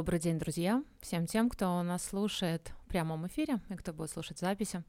[0.00, 0.82] Добрый день, друзья!
[1.02, 4.82] Всем тем, кто нас слушает в прямом эфире и кто будет слушать записи.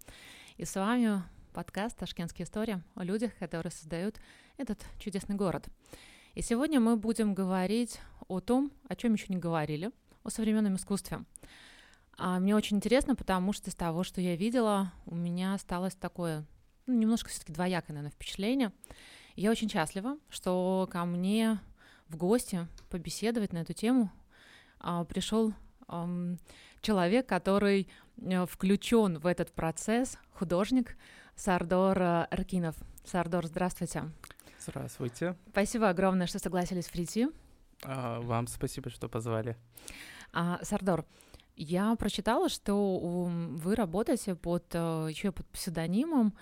[0.55, 4.15] И с вами подкаст «Ташкентские истории» о людях, которые создают
[4.55, 5.67] этот чудесный город.
[6.33, 9.91] И сегодня мы будем говорить о том, о чем еще не говорили,
[10.23, 11.25] о современном искусстве.
[12.17, 16.45] А мне очень интересно, потому что из того, что я видела, у меня осталось такое,
[16.85, 18.71] ну, немножко все-таки двоякое, наверное, впечатление.
[19.35, 21.59] я очень счастлива, что ко мне
[22.07, 24.09] в гости побеседовать на эту тему
[25.09, 25.53] пришел
[26.81, 27.87] человек, который
[28.17, 30.97] э, включен в этот процесс, художник
[31.35, 32.75] Сардор э, Аркинов.
[33.05, 34.03] Сардор, здравствуйте.
[34.59, 35.35] Здравствуйте.
[35.49, 37.29] Спасибо огромное, что согласились прийти.
[37.83, 39.55] А, вам спасибо, что позвали.
[40.33, 41.05] А, Сардор,
[41.55, 46.33] я прочитала, что вы работаете под э, еще под псевдонимом.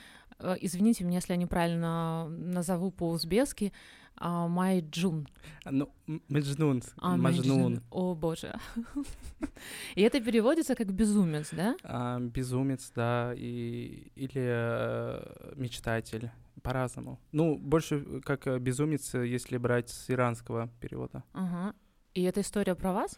[0.61, 5.27] Извините меня, если я неправильно назову по-узбекски а, Майджун.
[5.65, 5.89] Ну,
[6.27, 6.81] Меджнун.
[6.97, 7.81] А, Маджнун.
[7.89, 8.53] О, боже.
[9.95, 11.75] И это переводится как безумец, да?
[11.83, 16.31] А, безумец, да, и, или э, мечтатель,
[16.61, 17.19] по-разному.
[17.31, 21.23] Ну, больше как э, безумец, если брать с иранского перевода.
[21.33, 21.73] Ага.
[22.13, 23.17] И эта история про вас?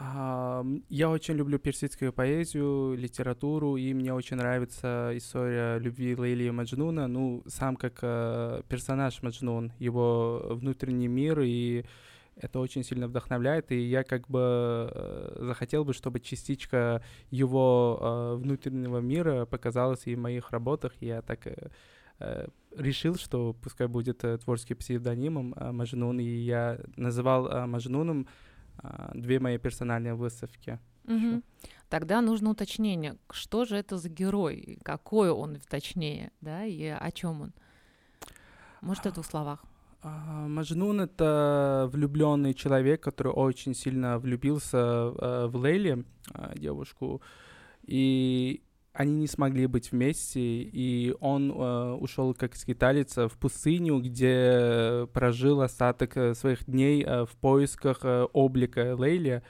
[0.00, 7.08] Я очень люблю персидскую поэзию, литературу, и мне очень нравится история любви Лейли и Маджнуна.
[7.08, 11.84] Ну, сам как э, персонаж Маджнун, его внутренний мир, и
[12.36, 18.34] это очень сильно вдохновляет, и я как бы э, захотел бы, чтобы частичка его э,
[18.36, 20.92] внутреннего мира показалась и в моих работах.
[21.00, 21.48] Я так
[22.76, 28.26] решил, что пускай будет творческим псевдонимом Маджнун, и я называл Маджнуном
[29.14, 30.78] две мои персональные выставки.
[31.04, 31.42] Угу.
[31.88, 37.42] Тогда нужно уточнение, что же это за герой, какой он точнее, да, и о чем
[37.42, 37.52] он.
[38.82, 39.64] Может, в двух словах.
[40.02, 47.20] А, Маджнун— это влюбленный человек, который очень сильно влюбился э, в Лейли, а, девушку,
[47.82, 48.62] и
[48.98, 55.60] они не смогли быть вместе, и он э, ушел как скиталец в пустыню, где прожил
[55.60, 59.44] остаток э, своих дней э, в поисках э, облика Лейли,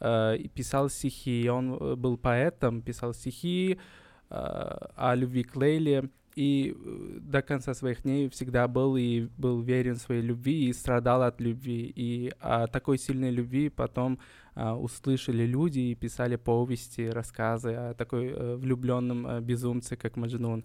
[0.00, 1.48] э, и писал стихи.
[1.48, 3.78] Он э, был поэтом, писал стихи
[4.28, 9.60] э, о любви к Лейле, и э, до конца своих дней всегда был и был
[9.60, 11.92] верен своей любви и страдал от любви.
[11.94, 14.18] И о такой сильной любви потом
[14.54, 20.64] а, услышали люди и писали повести, рассказы о такой а, влюбленном а, безумце, как Маджнун.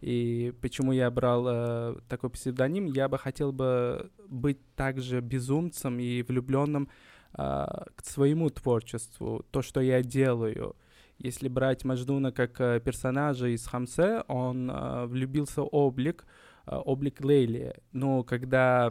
[0.00, 2.86] И почему я брал а, такой псевдоним?
[2.86, 6.88] Я бы хотел бы быть также безумцем и влюбленным
[7.34, 10.76] а, к своему творчеству, то, что я делаю.
[11.22, 16.26] Если брать Маджнуна как э, персонажа из Хамсе, он э, влюбился в облик,
[16.66, 17.74] э, облик Лейли.
[17.92, 18.90] Но когда,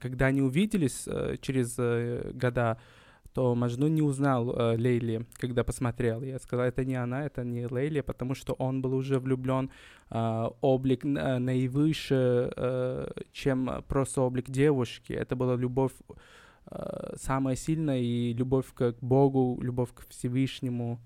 [0.00, 1.08] когда они увиделись
[1.40, 1.76] через
[2.34, 2.78] года,
[3.32, 6.22] то Маджнун не узнал э, Лейли, когда посмотрел.
[6.22, 9.70] Я сказал, это не она, это не Лейли, потому что он был уже влюблен
[10.10, 15.12] э, облик э, наивыше, э, чем просто облик девушки.
[15.12, 15.92] Это была любовь
[17.16, 21.00] самая сильная и любовь к Богу, любовь к Всевышнему.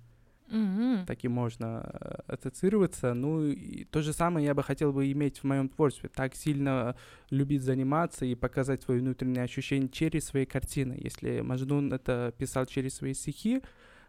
[0.49, 1.07] Mm-hmm.
[1.07, 3.15] Так и можно э, ассоциироваться.
[3.15, 6.09] Ну, и то же самое я бы хотел бы иметь в моем творчестве.
[6.09, 6.97] Так сильно
[7.31, 10.97] любить заниматься и показать свои внутренние ощущения через свои картины.
[10.99, 13.63] Если Мажнун это писал через свои стихи,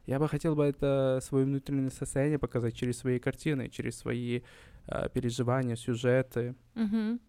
[0.05, 4.41] я бы хотел бы это свое внутреннее состояние показать через свои картины, через свои
[4.87, 6.55] э, переживания, сюжеты.
[6.75, 7.19] Mm-hmm.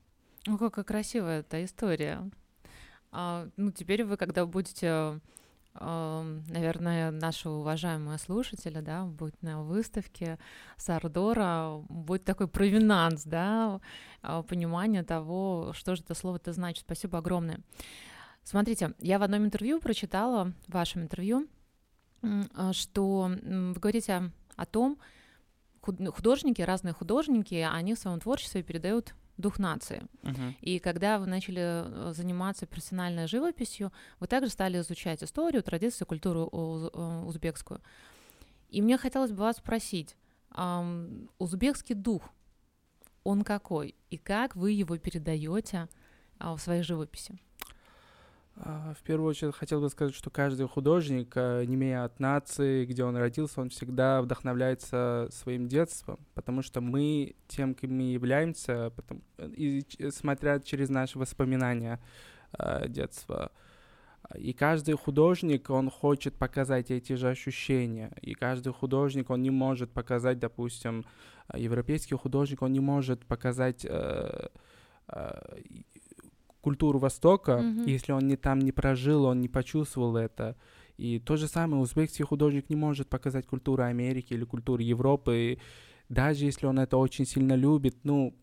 [0.47, 2.31] Ну, какая красивая эта история.
[3.11, 5.21] А, ну, теперь вы, когда будете
[5.75, 10.39] наверное, наши уважаемые слушатели, да, будет на выставке
[10.77, 13.81] Сардора, будет такой провинанс, да,
[14.23, 16.85] а, понимание того, что же это слово-то значит.
[16.85, 17.61] Спасибо огромное.
[18.43, 21.47] Смотрите, я в одном интервью прочитала, в вашем интервью,
[22.23, 24.99] а, что вы говорите о том,
[25.81, 30.03] художники, разные художники, они в своем творчестве передают дух нации.
[30.23, 30.55] Uh-huh.
[30.61, 36.51] И когда вы начали э, заниматься персональной живописью, вы также стали изучать историю, традицию, культуру
[36.53, 37.81] э, узбекскую.
[38.69, 40.17] И мне хотелось бы вас спросить,
[41.39, 42.23] узбекский дух,
[43.25, 43.95] он какой?
[44.11, 45.89] И как вы его передаете
[46.41, 47.39] э, в своей живописи?
[48.61, 52.85] А, в первую очередь хотел бы сказать, что каждый художник, а, не имея от нации,
[52.87, 58.91] где он родился, он всегда вдохновляется своим детством, потому что мы тем, кем мы являемся,
[58.97, 62.01] потом, и, смотря через наши воспоминания
[62.59, 63.53] э, детства.
[64.35, 68.13] И каждый художник, он хочет показать эти же ощущения.
[68.21, 71.05] И каждый художник, он не может показать, допустим,
[71.55, 74.49] европейский художник, он не может показать э,
[75.09, 75.59] э,
[76.69, 77.87] культуру Востока, Мгм.
[77.87, 80.55] если он не там не прожил, он не почувствовал это.
[80.99, 85.59] И то же самое, узбекский художник не может показать культуру Америки или культуру Европы, и
[86.09, 88.35] даже если он это очень сильно любит, ну,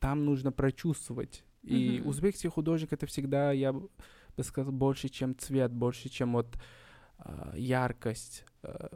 [0.00, 1.44] там нужно прочувствовать.
[1.62, 2.08] И Мгм.
[2.08, 6.46] узбекский художник это всегда, я бы сказал, больше, чем цвет, больше, чем вот
[7.18, 8.44] а, яркость,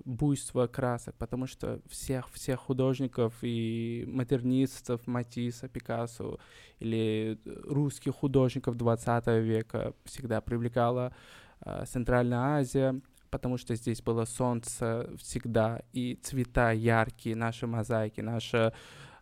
[0.05, 6.39] буйство красок, потому что всех всех художников и модернистов Матисса, Пикассо
[6.79, 11.13] или э, русских художников 20 века всегда привлекала
[11.61, 13.01] а, Центральная Азия,
[13.31, 18.73] потому что здесь было солнце всегда и цвета яркие, наши мозаики, наши а,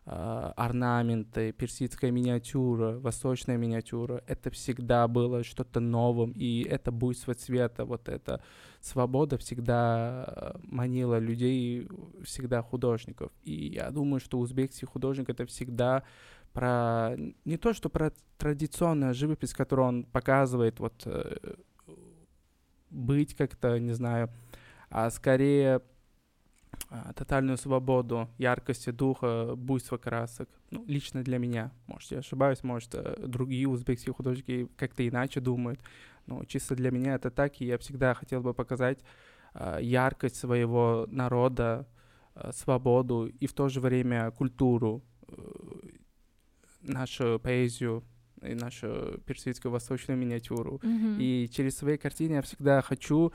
[0.09, 4.23] орнаменты, персидская миниатюра, восточная миниатюра.
[4.25, 8.41] Это всегда было что-то новым, и это буйство цвета, вот эта
[8.81, 11.87] свобода всегда а, манила людей,
[12.23, 13.31] всегда художников.
[13.43, 16.03] И я думаю, что узбекский художник это всегда
[16.53, 17.15] про
[17.45, 21.55] не то, что про традиционную живопись, которую он показывает, вот э,
[22.89, 24.31] быть как-то, не знаю,
[24.89, 25.81] а скорее а,
[27.15, 30.49] тотальную свободу, яркости духа, буйство красок.
[30.71, 31.71] Ну, лично для меня.
[31.87, 35.79] Может, я ошибаюсь, может, э, другие узбекские художники как-то иначе думают.
[36.25, 38.99] Но чисто для меня это так, и я всегда хотел бы показать
[39.53, 41.87] а, яркость своего народа,
[42.35, 45.33] а, свободу и в то же время культуру, э,
[46.83, 48.03] нашу поэзию
[48.43, 50.79] и нашу персидскую восточную миниатюру.
[50.83, 51.17] Мгм.
[51.19, 53.33] И через свои картины я всегда хочу а,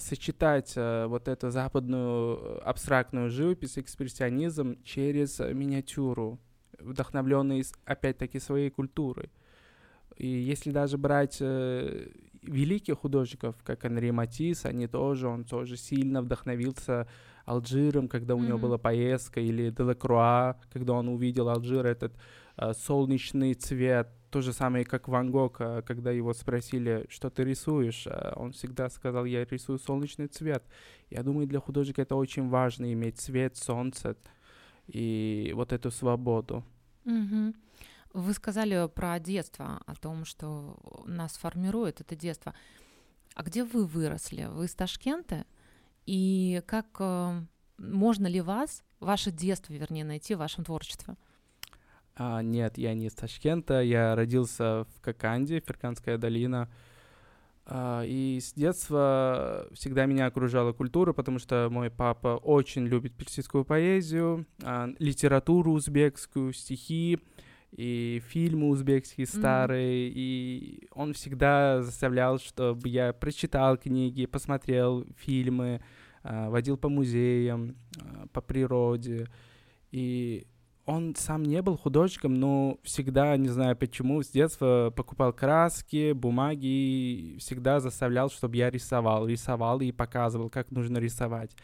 [0.00, 6.38] сочетать а, вот эту западную э, абстрактную живопись, экспрессионизм через э, миниатюру,
[6.78, 9.30] вдохновленный опять-таки своей культурой.
[10.16, 12.08] И если даже брать э,
[12.42, 17.06] великих художников, как Анри Матис, они тоже, он тоже сильно вдохновился
[17.44, 18.62] Алжиром, когда у него Мгм.
[18.62, 22.12] была поездка, или Делакруа, когда он увидел Алжир, этот
[22.56, 27.44] э, солнечный цвет, то же самое, как Ван Гог, э, когда его спросили, что ты
[27.44, 30.64] рисуешь, э, он всегда сказал, я рисую солнечный цвет.
[31.10, 34.16] Я думаю, для художника это очень важно, иметь цвет, солнце
[34.86, 36.64] и вот эту свободу.
[37.04, 37.54] Мгм.
[38.12, 42.54] Вы сказали про детство, о том, что нас формирует это детство.
[43.34, 44.46] А где вы выросли?
[44.50, 45.44] Вы из Ташкента?
[46.06, 47.42] И как э,
[47.76, 51.16] можно ли вас, ваше детство, вернее, найти в вашем творчестве?
[52.20, 56.68] А, нет, я не из Ташкента, я родился в Коканде, Ферканская долина.
[57.64, 63.64] А, и с детства всегда меня окружала культура, потому что мой папа очень любит персидскую
[63.64, 67.20] поэзию, а, литературу узбекскую, стихи
[67.70, 70.10] и фильмы узбекские старые.
[70.12, 75.80] И он всегда заставлял, чтобы я прочитал книги, посмотрел фильмы,
[76.24, 79.28] а, водил по музеям, а, по природе.
[79.92, 80.48] И
[80.88, 86.66] он сам не был художником, но всегда, не знаю почему, с детства покупал краски, бумаги,
[86.66, 89.26] и всегда заставлял, чтобы я рисовал.
[89.26, 91.54] Рисовал и показывал, как нужно рисовать.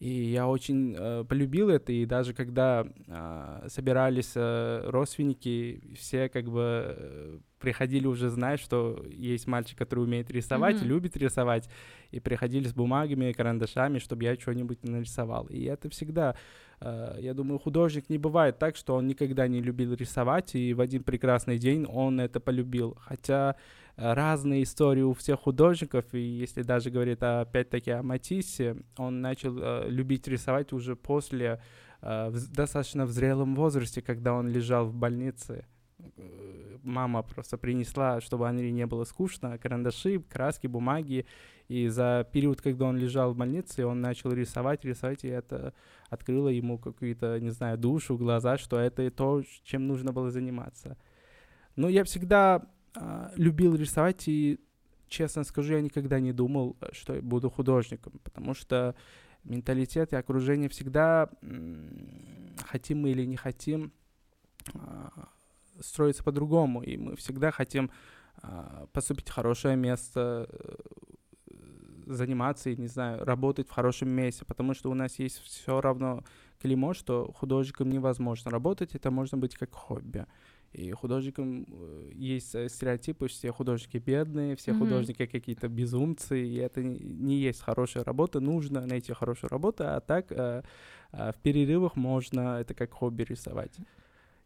[0.00, 6.46] И я очень э, полюбил это, и даже когда а, собирались э, родственники, все как
[6.46, 10.88] бы э, приходили уже знать, что есть мальчик, который умеет рисовать, Мгм.
[10.88, 11.68] любит рисовать,
[12.10, 15.46] и приходили с бумагами, карандашами, чтобы я что-нибудь нарисовал.
[15.48, 16.34] И это всегда, э,
[16.82, 21.02] я думаю, художник не бывает так, что он никогда не любил рисовать, и в один
[21.02, 22.96] прекрасный день он это полюбил.
[23.00, 23.56] Хотя
[23.96, 29.58] э, разные истории у всех художников, и если даже говорить опять-таки о Матиссе, он начал
[29.58, 31.60] э, любить рисовать уже после,
[32.00, 35.66] э, в достаточно в зрелом возрасте, когда он лежал в больнице.
[36.16, 41.26] Э, Мама просто принесла, чтобы Анри не было скучно, карандаши, краски, бумаги.
[41.68, 45.72] И за период, когда он лежал в больнице, он начал рисовать, рисовать, и это
[46.08, 50.96] открыло ему какую-то, не знаю, душу, глаза, что это и то, чем нужно было заниматься.
[51.76, 54.58] Но я всегда а, любил рисовать, и,
[55.08, 58.96] честно скажу, я никогда не думал, э, что я буду художником, потому что
[59.44, 61.30] менталитет и окружение всегда,
[62.66, 63.92] хотим мы или не хотим,
[64.74, 65.28] а,
[65.80, 67.90] строится по-другому, и мы всегда хотим
[68.42, 70.74] а, поступить в хорошее место, э,
[72.06, 76.24] заниматься, и, не знаю, работать в хорошем месте, потому что у нас есть все равно
[76.60, 80.26] клеймо, что художником невозможно работать, это можно быть как хобби.
[80.72, 84.78] И художникам э, есть э, стереотипы, все художники бедные, все Мгм.
[84.80, 90.30] художники какие-то безумцы, и это не есть хорошая работа, нужно найти хорошую работу, а так
[90.30, 90.62] э,
[91.12, 93.76] э, в перерывах можно это как хобби рисовать.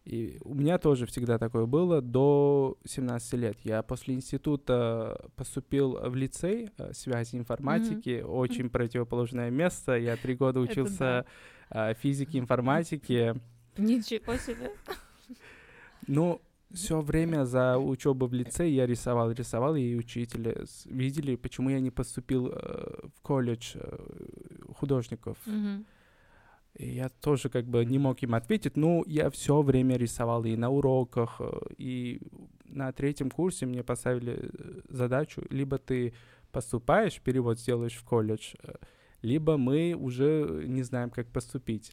[0.04, 3.58] И у меня тоже всегда такое было до 17 лет.
[3.64, 9.96] Я после института поступил в лицей э, связи информатики, очень противоположное место.
[9.96, 11.24] Я три года учился
[11.70, 13.36] э, физике, информатике.
[13.78, 14.72] Ничего себе.
[16.06, 16.42] Ну,
[16.74, 21.90] все время за учебу в лице я рисовал, рисовал, и учителя видели, почему я не
[21.90, 23.98] поступил э, в колледж э,
[24.74, 25.38] художников.
[25.46, 25.86] Мгм.
[26.76, 30.56] И я тоже как бы не мог им ответить, но я все время рисовал и
[30.56, 32.20] на уроках, э, и
[32.64, 36.14] на третьем курсе мне поставили э, задачу, либо ты
[36.50, 38.74] поступаешь, перевод сделаешь в колледж, э,
[39.22, 41.92] либо мы уже не знаем, как поступить.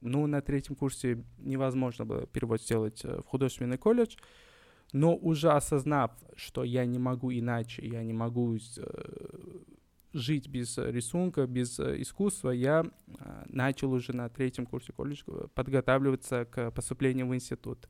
[0.00, 4.16] Ну, на третьем курсе невозможно было перевод сделать в художественный колледж,
[4.92, 8.56] но уже осознав, что я не могу иначе, я не могу
[10.12, 15.24] жить без э, рисунка, без э, искусства, я э, начал уже на третьем курсе колледжа
[15.28, 17.88] э, подготавливаться к поступлению в институт.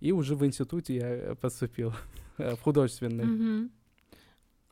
[0.00, 1.92] И уже в институте я э, поступил
[2.38, 3.70] э, в художественный.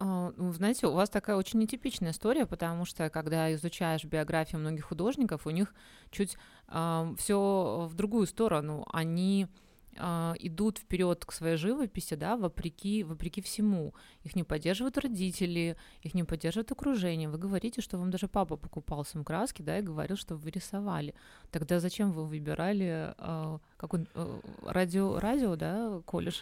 [0.04, 5.46] Ну, знаете, у вас такая очень нетипичная история, потому что когда изучаешь биографию многих художников,
[5.46, 5.72] у них
[6.10, 6.36] чуть
[6.66, 8.84] все в другую сторону.
[8.92, 9.46] Они
[9.94, 13.94] идут вперед к своей живописи, да, вопреки, вопреки всему.
[14.24, 17.28] Их не поддерживают родители, их не поддерживает окружение.
[17.28, 21.14] Вы говорите, что вам даже папа покупал сам краски, да, и говорил, что вы рисовали.
[21.50, 26.40] Тогда зачем вы выбирали а, какой э, радио, радио, да, колледж?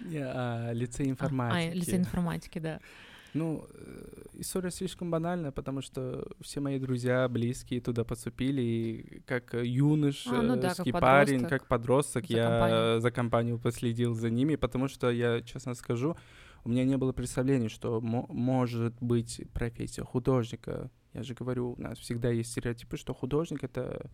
[0.00, 1.70] Я, а, лицей А, информатики.
[1.70, 2.80] А, лицей информатики, да.
[3.34, 9.54] Ну, э, история слишком банальная, потому что все мои друзья, близкие туда поступили, и как
[9.54, 11.48] э, юнош, А, ну да, как э, парень, подросток.
[11.48, 13.00] как подросток, За я компанию.
[13.00, 16.16] за компанию последил за ними, потому что я, честно скажу,
[16.64, 20.90] у меня не было представления, что мо- может быть профессия художника.
[21.12, 24.10] Я же говорю, у нас всегда есть стереотипы, что художник это,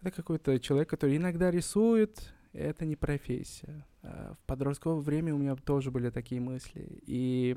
[0.00, 3.86] это какой-то человек, который иногда рисует, это не профессия.
[4.02, 7.00] А В подростковое время у меня тоже были такие мысли.
[7.06, 7.56] И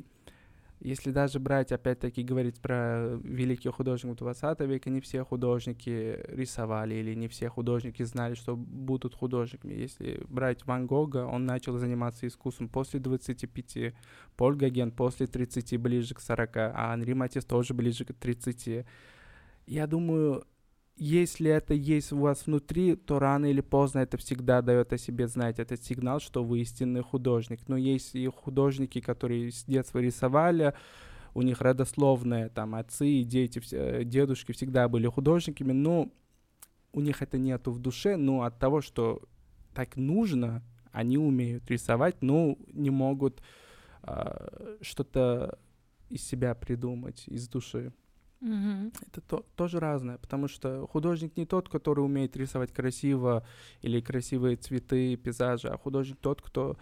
[0.86, 7.16] если даже брать, опять-таки, говорить про великих художников 20 века, не все художники рисовали, или
[7.16, 9.74] не все художники знали, что будут художниками.
[9.74, 13.96] Если брать Ван Гога, он начал заниматься искусством после 25,
[14.38, 18.86] Поль Гоген после 30, ближе к 40, а Анри Матис тоже ближе к 30.
[19.66, 20.46] Я думаю,
[20.98, 25.28] если это есть у вас внутри, то рано или поздно это всегда дает о себе
[25.28, 25.60] знать.
[25.60, 27.68] Это сигнал, что вы истинный художник.
[27.68, 30.74] Но есть и художники, которые с детства рисовали,
[31.34, 36.10] у них родословные, там, отцы и дети, э, дедушки всегда были художниками, но
[36.94, 39.22] у них это нету в душе, но от того, что
[39.74, 43.42] так нужно, они умеют рисовать, но не могут
[44.02, 45.60] а, что-то
[46.10, 47.92] из себя придумать, из души.
[48.42, 48.92] Мгм.
[49.08, 53.46] Это то- тоже разное, потому что художник не тот, который умеет рисовать красиво
[53.82, 56.78] или красивые цветы, пейзажи, а художник тот, кто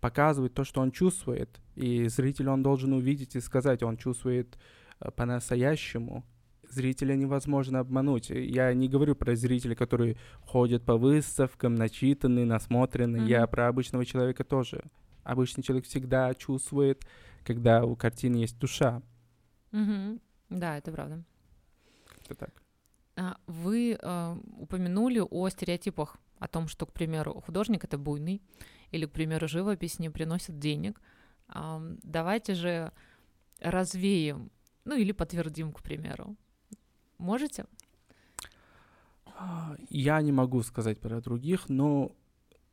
[0.00, 1.60] показывает то, что он чувствует.
[1.76, 4.58] И зритель он должен увидеть и сказать, он чувствует
[5.00, 6.24] э, по-настоящему.
[6.68, 8.30] Зрителя невозможно обмануть.
[8.30, 13.26] Я не говорю про зрителя, которые ходят по выставкам, начитанные, насмотренные.
[13.28, 13.50] Я Мгм.
[13.50, 14.82] про обычного человека тоже.
[15.22, 17.04] Обычный человек всегда чувствует,
[17.44, 19.02] когда у картины есть душа.
[19.70, 20.20] Мгм.
[20.58, 21.22] Да, это правда.
[22.06, 22.62] Как-то так.
[23.16, 28.42] А, Вы э, упомянули о стереотипах, о том, что, к примеру, художник это буйный,
[28.90, 31.00] или, к примеру, живопись не приносит денег.
[31.48, 32.92] Ам, Давайте же
[33.60, 34.50] развеем,
[34.84, 36.36] ну или подтвердим, к примеру.
[37.18, 37.66] Можете?
[39.88, 42.12] Я не могу сказать про других, но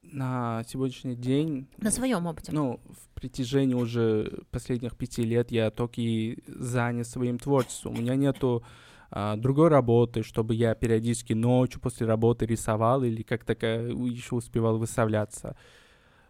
[0.01, 2.51] на сегодняшний день, На своем опыте.
[2.51, 7.95] ну, в притяжении уже последних пяти лет я только и занят своим творчеством.
[7.97, 8.63] У меня нету
[9.11, 14.77] а, другой работы, чтобы я периодически ночью после работы рисовал или как то еще успевал
[14.77, 15.57] выставляться.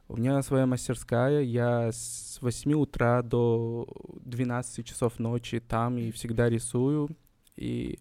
[0.07, 3.87] У меня своя мастерская, я с 8 утра до
[4.25, 7.09] 12 часов ночи там и всегда рисую.
[7.55, 7.99] И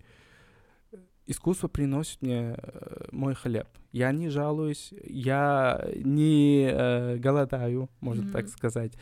[1.29, 3.69] искусство приносит мне э, мой хлеб.
[3.93, 8.51] Я не жалуюсь, я не э, голодаю, можно так Мгм.
[8.53, 8.93] сказать.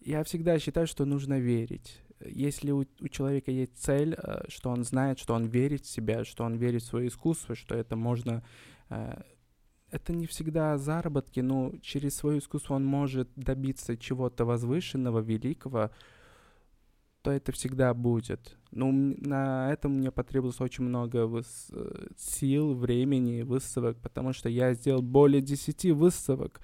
[0.00, 2.00] Я всегда считаю, что нужно верить.
[2.24, 6.24] Если у, у человека есть цель, э, что он знает, что он верит в себя,
[6.24, 8.42] что он верит в свое искусство, что это можно...
[8.88, 9.22] э,
[9.90, 15.90] это не всегда заработки, но через свое искусство он может добиться чего-то возвышенного, великого,
[17.22, 18.56] то это всегда будет.
[18.72, 24.48] Ну, м- на этом мне потребовалось очень много выс- э, сил, времени, выставок, потому что
[24.48, 26.60] я сделал более 10 выставок.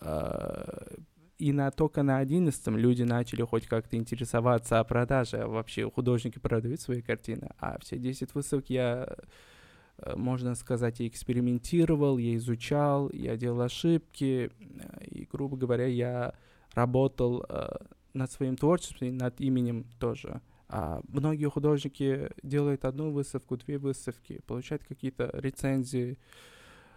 [0.00, 0.96] э,
[1.38, 5.38] И на, только на 11 люди начали хоть как-то интересоваться о продаже.
[5.38, 7.50] А вообще художники продают свои картины.
[7.58, 9.16] А все 10 выставок я,
[9.98, 14.50] э, можно сказать, я экспериментировал, я изучал, я делал ошибки.
[14.60, 16.34] э, И, грубо говоря, я
[16.74, 17.44] работал
[18.14, 20.40] над своим творчеством над именем тоже.
[20.76, 26.18] А многие художники делают одну выставку, две выставки, получают какие-то рецензии,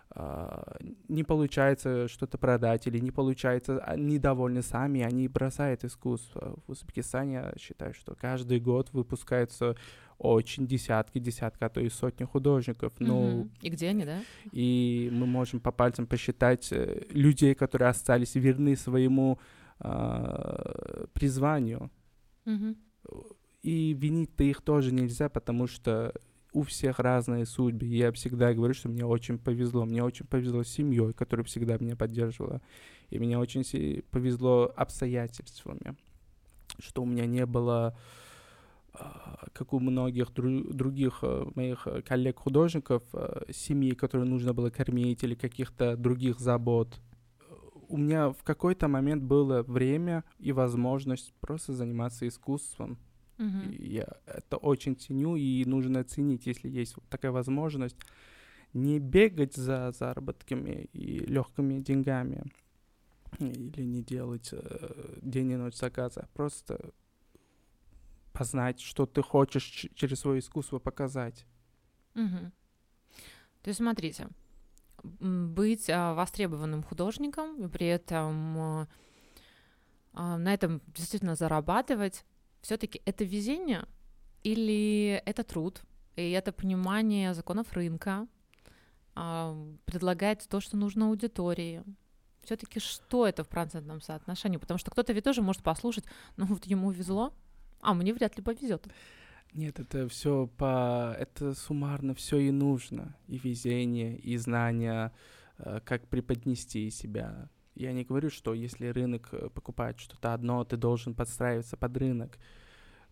[0.10, 6.58] а, не получается что-то продать или не получается, а, недовольны сами, они бросают искусство.
[6.66, 9.76] В Узбекистане я считаю, что каждый год выпускаются
[10.18, 12.94] очень десятки, десятки, а то и сотни художников.
[12.98, 14.24] Ну, И где они, да?
[14.52, 19.38] И мы можем по пальцам посчитать э, людей, которые остались верны своему
[19.82, 21.92] э, призванию.
[22.48, 22.76] Угу.
[23.64, 26.14] И винить-то их тоже нельзя, потому что
[26.54, 27.86] у всех разные судьбы.
[27.86, 29.86] Я всегда говорю, что мне очень повезло.
[29.86, 32.62] Мне очень повезло с семьей, которая всегда меня поддерживала.
[33.10, 33.64] И мне очень
[34.12, 35.96] повезло обстоятельствами,
[36.80, 37.98] что у меня не было
[38.94, 45.24] а, как у многих дру- других э, моих коллег-художников, э, семьи, которые нужно было кормить,
[45.24, 47.00] или каких-то других забот.
[47.90, 52.98] У меня в какой-то момент было время и возможность просто заниматься искусством.
[53.38, 53.72] Угу.
[53.80, 57.98] Я это очень ценю, и нужно оценить, если есть вот такая возможность,
[58.74, 62.44] не бегать за заработками и легкими деньгами,
[63.40, 66.92] или не делать э, день и ночь заказа, а просто
[68.34, 71.46] познать, что ты хочешь через свое искусство показать.
[72.16, 72.52] Угу.
[73.62, 74.28] То есть смотрите,
[75.04, 78.88] быть а, востребованным художником и при этом а,
[80.14, 82.26] а, на этом действительно зарабатывать
[82.68, 83.86] все-таки это везение
[84.44, 85.82] или это труд,
[86.18, 88.28] и это понимание законов рынка,
[89.16, 89.56] а,
[89.86, 91.82] предлагает то, что нужно аудитории.
[92.44, 94.58] Все-таки что это в процентном соотношении?
[94.58, 96.04] Потому что кто-то ведь тоже может послушать,
[96.36, 97.32] ну вот ему везло,
[97.80, 98.86] а мне вряд ли повезет.
[99.54, 101.16] Нет, это все по...
[101.18, 103.16] Это суммарно все и нужно.
[103.30, 105.14] И везение, и знания,
[105.58, 110.78] э, как преподнести себя, я не говорю, что если рынок э, покупает что-то одно, ты
[110.78, 112.40] должен подстраиваться под рынок.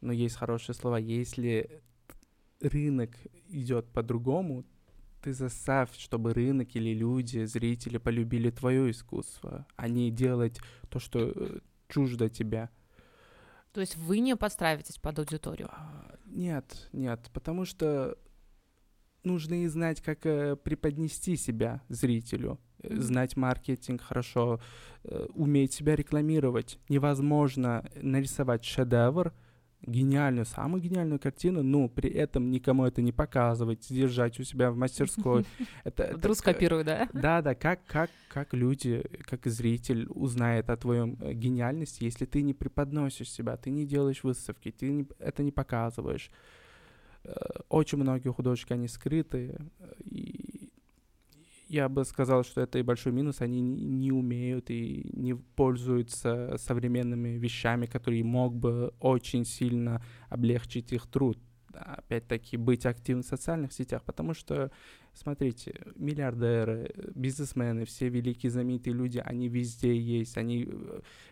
[0.01, 0.97] Но есть хорошие слова.
[0.97, 1.81] Если
[2.59, 3.11] рынок
[3.47, 4.65] идет по-другому,
[5.21, 11.31] ты заставь, чтобы рынок или люди, зрители полюбили твое искусство, а не делать то, что
[11.35, 12.69] э, чуждо тебя.
[13.71, 15.69] То есть вы не подстраиваетесь под аудиторию?
[15.71, 18.17] А, нет, нет, потому что
[19.23, 24.59] нужно и знать, как э, преподнести себя зрителю знать маркетинг хорошо,
[25.03, 26.79] э, уметь себя рекламировать.
[26.89, 29.33] Невозможно нарисовать шедевр,
[29.85, 34.77] гениальную, самую гениальную картину, но при этом никому это не показывать, держать у себя в
[34.77, 35.45] мастерской.
[35.83, 37.07] Это, Вдруг скопирую, да?
[37.13, 42.41] Да, да, как, как, как люди, как зритель узнает о твоем э, гениальности, если ты
[42.41, 46.31] не преподносишь себя, ты не делаешь выставки, ты не, это не показываешь.
[47.23, 47.33] Э,
[47.69, 49.59] очень многие художники, они скрытые,
[50.03, 50.54] и
[51.67, 53.41] я бы сказал, что это и большой минус.
[53.41, 61.07] Они не умеют и не пользуются современными вещами, которые мог бы очень сильно облегчить их
[61.07, 61.37] труд.
[61.73, 64.71] Опять-таки, быть активным в социальных сетях, потому что,
[65.13, 70.69] смотрите, миллиардеры, бизнесмены, все великие знаменитые люди, они везде есть, они,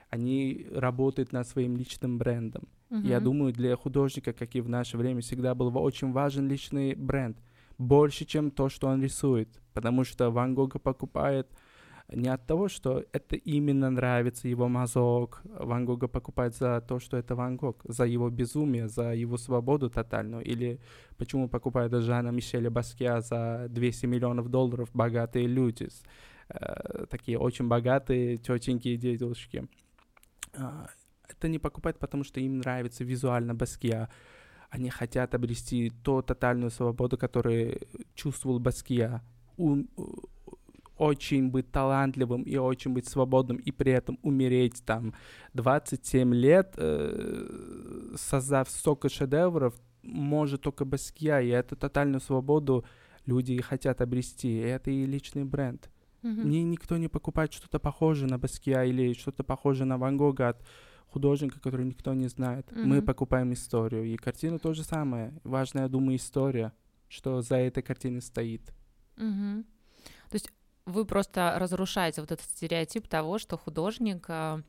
[0.09, 2.67] они работают над своим личным брендом.
[2.89, 3.07] Uh-huh.
[3.07, 7.37] Я думаю, для художника, как и в наше время, всегда был очень важен личный бренд—
[7.83, 9.49] больше, чем то, что он рисует.
[9.73, 11.47] Потому что Ван Гога покупает
[12.09, 15.41] не от того, что это именно нравится его мазок.
[15.43, 19.89] Ван Гога покупает за то, что это Ван Гог, за его безумие, за его свободу
[19.89, 20.43] тотальную.
[20.43, 20.79] Или
[21.17, 25.89] почему покупает Жана Мишеля Баския за 200 миллионов долларов богатые люди,
[26.49, 29.67] э, такие очень богатые тетеньки и дедушки.
[30.53, 30.85] Э,
[31.29, 34.09] это не покупает, потому что им нравится визуально Баския
[34.73, 37.79] они хотят обрести ту тотальную свободу, которую
[38.15, 39.21] чувствовал Баския.
[39.55, 39.83] У,
[40.97, 45.13] очень быть талантливым и очень быть свободным, и при этом умереть там
[45.53, 52.83] 27 лет, э, создав столько шедевров, может только Баския, и эту тотальную свободу
[53.27, 55.91] люди хотят обрести, и это и личный бренд.
[56.23, 56.43] Mm-hmm.
[56.45, 60.63] Мне никто не покупает что-то похожее на Баския или что-то похожее на Ван Гога от
[61.13, 62.71] художника, который никто не знает.
[62.71, 62.85] Mm-hmm.
[62.85, 64.05] Мы покупаем историю.
[64.05, 65.39] И картина то же самое.
[65.43, 66.73] Важная, я думаю, история,
[67.07, 68.73] что за этой картиной стоит.
[69.17, 69.63] Mm-hmm.
[70.29, 70.49] То есть
[70.85, 74.61] вы просто разрушаете вот этот стереотип того, что художник а,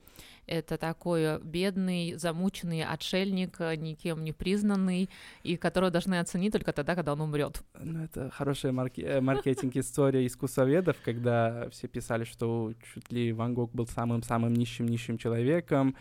[0.46, 5.09] это такой бедный, замученный отшельник, никем не признанный,
[5.42, 7.62] и которого должны оценить только тогда, когда он умрет.
[7.81, 13.72] Ну, это хорошая марки- э, маркетинг-история искусствоведов, когда все писали, что чуть ли Ван Гог
[13.72, 15.96] был самым-самым нищим-нищим человеком.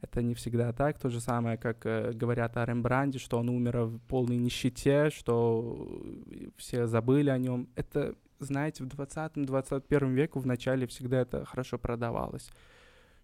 [0.00, 0.98] Это не всегда так.
[0.98, 5.88] То же самое, как э, говорят о Рембранде, что он умер в полной нищете, что
[6.56, 7.68] все забыли о нем.
[7.74, 12.50] Это знаете, в 20-21 веку в начале всегда это хорошо продавалось,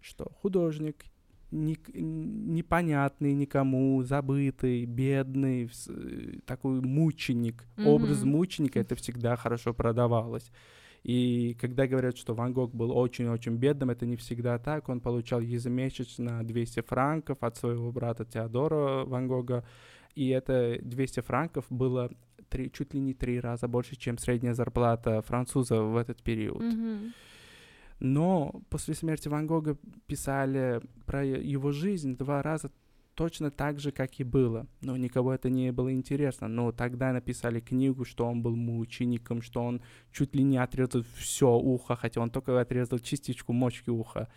[0.01, 1.05] что художник
[1.51, 5.69] не, непонятный никому, забытый, бедный,
[6.45, 7.85] такой мученик, mm-hmm.
[7.85, 10.51] образ мученика, это всегда хорошо продавалось.
[11.03, 14.87] И когда говорят, что Ван Гог был очень-очень бедным, это не всегда так.
[14.87, 19.65] Он получал ежемесячно 200 франков от своего брата Теодора Ван Гога.
[20.15, 22.09] И это 200 франков было
[22.53, 26.61] три, чуть ли не три раза больше, чем средняя зарплата француза в этот период.
[26.61, 27.13] Мгм.
[27.99, 32.69] Но после смерти Ван Гога писали про его жизнь два раза
[33.15, 34.67] точно так же, как и было.
[34.81, 36.47] Но никого это не было интересно.
[36.47, 41.47] Но тогда написали книгу, что он был мучеником, что он чуть ли не отрезал все
[41.47, 44.27] ухо, хотя он только отрезал частичку мочки уха.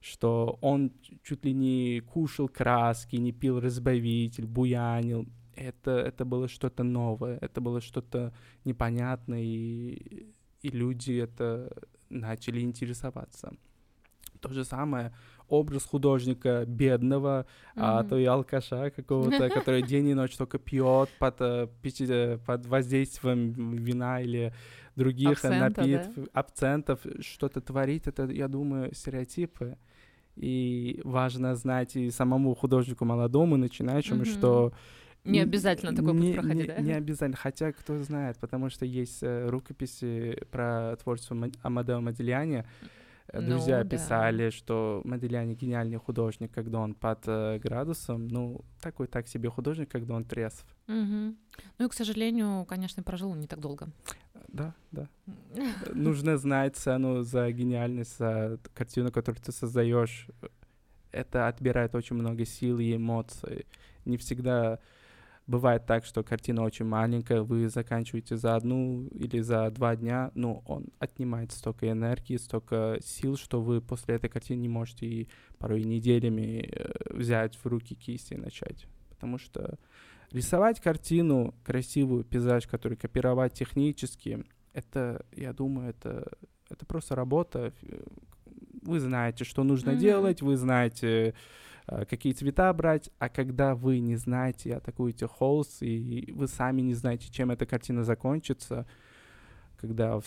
[0.00, 0.92] Что он
[1.22, 5.26] чуть ли не кушал краски, не пил разбавитель, буянил.
[5.60, 8.32] Это, это было что-то новое, это было что-то
[8.64, 10.26] непонятное, и,
[10.62, 11.70] и люди это
[12.08, 13.52] начали интересоваться.
[14.40, 15.12] То же самое
[15.48, 17.44] образ художника бедного,
[17.76, 18.08] а Мгм.
[18.08, 23.76] то и алкаша какого-то, который день и ночь только пьет под, э, э, под воздействием
[23.76, 24.54] вина или
[24.96, 29.76] других Абсента, напитков, абсентов, что-то творит, это, я думаю, стереотипы.
[30.36, 34.24] И важно знать и самому художнику молодому, начинающему, Мгм.
[34.24, 34.72] что
[35.24, 36.80] Не обязательно такой путь не, проходить, не- да?
[36.80, 42.64] Не обязательно, хотя кто знает, потому что есть э, рукописи про творчество Ма- Амадео Модильяни.
[43.32, 43.88] Э, Ну, Друзья да.
[43.90, 48.28] писали, что Модильяни гениальный художник, когда он под э, градусом.
[48.28, 50.64] Ну, такой так себе художник, когда он трезв.
[50.88, 51.36] Мгм.
[51.78, 53.88] Ну и, к сожалению, конечно, прожил он не так долго.
[54.48, 55.08] Да, да.
[55.94, 60.26] Нужно знать цену за гениальность, за картину, которую ты создаешь.
[61.12, 63.66] Это отбирает очень много сил и эмоций.
[64.06, 64.78] Не всегда
[65.50, 70.62] бывает так, что картина очень маленькая, вы заканчиваете за одну или за два дня, но
[70.64, 75.82] он отнимает столько энергии, столько сил, что вы после этой картины не можете и порой
[75.82, 78.86] неделями э, взять в руки кисти и начать.
[79.08, 79.76] Потому что
[80.30, 86.30] рисовать картину, красивую пейзаж, который копировать технически, это, я думаю, это,
[86.70, 87.72] это просто работа.
[88.82, 90.00] Вы знаете, что нужно Мгм.
[90.00, 91.34] делать, вы знаете,
[92.08, 96.94] какие цвета брать, а когда вы не знаете, и атакуете холст, и вы сами не
[96.94, 98.86] знаете, чем эта картина закончится,
[99.76, 100.20] когда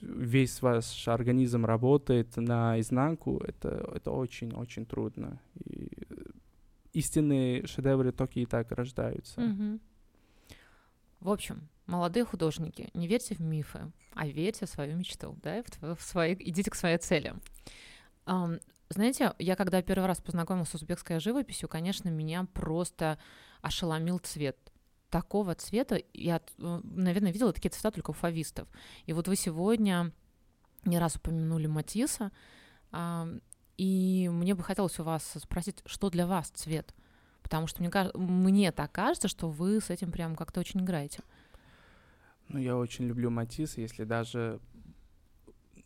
[0.00, 5.40] весь ваш организм работает на изнанку, это, это очень-очень трудно.
[5.64, 6.14] И э,
[6.92, 9.40] истинные шедевры только и так рождаются.
[11.20, 15.96] В общем, молодые художники, не верьте в мифы, а верьте в свою мечту, да, в,
[15.96, 17.34] в свои, идите к своей цели.
[18.26, 23.18] Ам, знаете, я когда первый раз познакомилась с узбекской живописью, конечно, меня просто
[23.62, 24.56] ошеломил цвет.
[25.10, 28.68] Такого цвета я, э, наверное, видела такие цвета только у фавистов.
[29.06, 30.12] И вот вы сегодня
[30.84, 32.30] не раз упомянули Матисса,
[32.90, 33.40] ам,
[33.76, 36.94] и мне бы хотелось у вас спросить, что для вас цвет?
[37.42, 41.22] Потому что мне, мне так кажется, что вы с этим прям как-то очень играете.
[42.48, 44.60] Ну, я очень люблю Матисса, если даже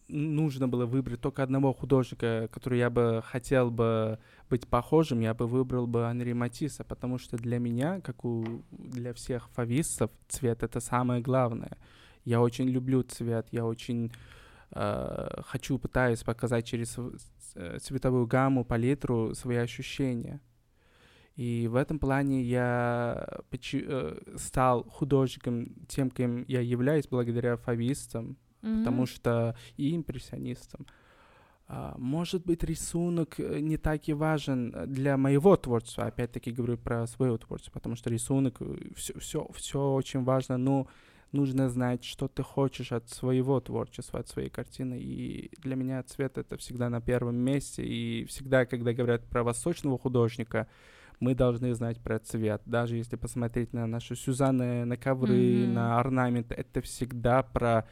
[0.09, 4.19] нужно было выбрать только одного художника, который я бы хотел бы
[4.51, 9.13] быть похожим, я бы выбрал бы Анри Матисса, потому что для меня, как у для
[9.13, 11.77] всех фавистов, цвет— это самое главное.
[12.25, 14.13] Я очень люблю цвет, я очень
[14.73, 16.97] э, хочу, пытаюсь показать через
[17.55, 20.41] э, цветовую гамму, палитру свои ощущения.
[21.37, 29.07] И в этом плане я э, стал художником тем, кем я являюсь, благодаря фавистам, потому
[29.07, 30.87] что и импрессионистам.
[31.71, 36.05] А, Может быть, рисунок э, не так и важен э, для моего творчества.
[36.07, 38.59] Опять-таки говорю про свое творчество, потому что рисунок
[38.97, 40.87] все, все, все очень важно, но
[41.33, 44.99] нужно знать, что ты хочешь от своего творчества, от своей картины.
[44.99, 47.85] И для меня цвет это всегда на первом месте.
[47.85, 50.69] И всегда, когда говорят про восточного художника,
[51.21, 52.63] мы должны знать про цвет.
[52.65, 55.75] Даже если посмотреть на наши Сюзанны, на ковры, Мгм.
[55.75, 57.87] на орнаменты, это всегда про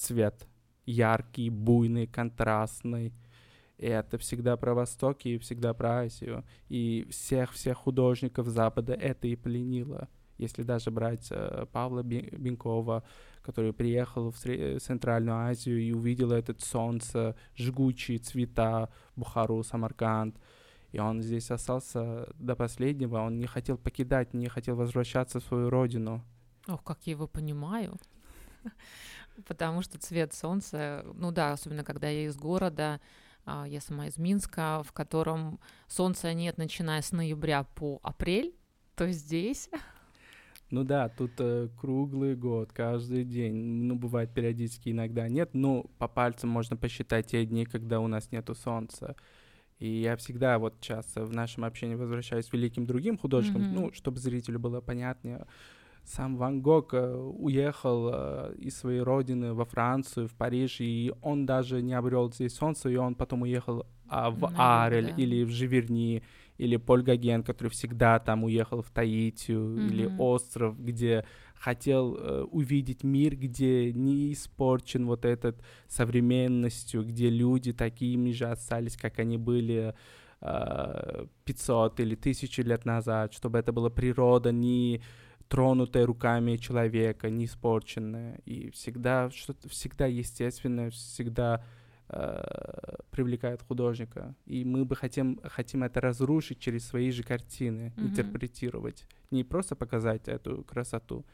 [0.00, 0.46] цвет.
[0.86, 3.12] Яркий, буйный, контрастный.
[3.78, 6.44] И это всегда про Восток и всегда про Азию.
[6.68, 10.08] И всех-всех художников Запада это и пленило.
[10.38, 13.04] Если даже брать э, Павла Бенкова,
[13.42, 14.36] который приехал в
[14.80, 20.36] Центральную Азию и увидел этот солнце, жгучие цвета, Бухару, Самарканд,
[20.92, 25.70] и он здесь остался до последнего, он не хотел покидать, не хотел возвращаться в свою
[25.70, 26.22] родину.
[26.68, 27.98] Ох, как я его понимаю.
[29.46, 33.00] Потому что цвет солнца, ну да, особенно когда я из города,
[33.44, 38.54] а, я сама из Минска, в котором солнца нет, начиная с ноября по апрель,
[38.96, 39.70] то здесь
[40.70, 43.54] Ну да, тут э, круглый год, каждый день.
[43.54, 45.50] Ну, бывает периодически иногда нет.
[45.52, 49.16] Ну, по пальцам можно посчитать те дни, когда у нас нету солнца.
[49.80, 53.74] И я всегда вот часто в нашем общении возвращаюсь к великим другим художникам, Мгм.
[53.74, 55.46] ну, чтобы зрителю было понятнее.
[56.04, 61.46] Сам Ван Гог э, уехал э, из своей родины во Францию, в Париж, и он
[61.46, 65.22] даже не обрел здесь солнце, и он потом уехал а, в Арель да.
[65.22, 66.22] или в Живерни,
[66.58, 70.20] или Поль Гоген, который всегда там уехал в Таитию, или Мгм.
[70.20, 78.32] остров, где хотел э, увидеть мир, где не испорчен вот этот современностью, где люди такими
[78.32, 79.94] же остались, как они были
[80.40, 85.02] э, 500 или 1000 лет назад, чтобы это была природа, не
[85.50, 88.40] тронутая руками человека, не испорченная.
[88.46, 91.62] И всегда что-то всегда естественное, всегда
[92.08, 94.34] э, привлекает художника.
[94.46, 98.06] И мы бы хотим, хотим это разрушить через свои же картины, Мгм.
[98.06, 99.06] интерпретировать.
[99.30, 101.24] Не просто показать эту красоту.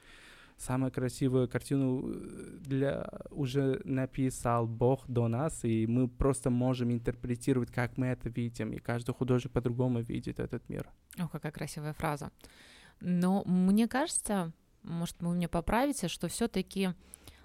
[0.59, 7.71] Самую красивую картину э, для уже написал Бог до нас, и мы просто можем интерпретировать,
[7.71, 10.87] как мы это видим, и каждый художник по-другому видит этот мир.
[11.19, 12.31] О, какая красивая фраза.
[13.01, 16.91] Но мне кажется, может, вы меня поправите, что все-таки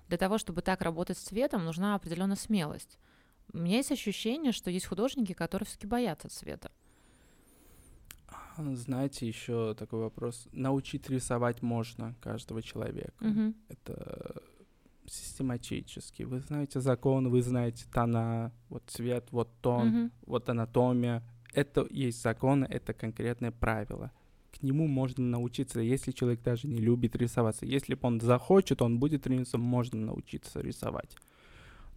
[0.08, 2.98] для того, чтобы так работать с цветом, нужна определенная смелость.
[3.54, 6.72] У меня есть ощущение, что есть художники, которые все-таки боятся цвета.
[8.28, 10.48] А, Знаете, еще такой вопрос.
[10.52, 13.14] Научить рисовать можно каждого человека.
[13.20, 13.56] Мгм.
[13.68, 14.42] Это
[15.06, 16.24] систематически.
[16.24, 20.12] Вы знаете закон, вы знаете тона, вот цвет, вот тон, Мгм.
[20.26, 21.24] вот анатомия.
[21.54, 24.12] Это есть закон, это конкретное правило.
[24.52, 27.66] К нему можно научиться, если человек даже не любит рисоваться.
[27.66, 31.16] Если он захочет, он будет рисоваться, можно научиться рисовать.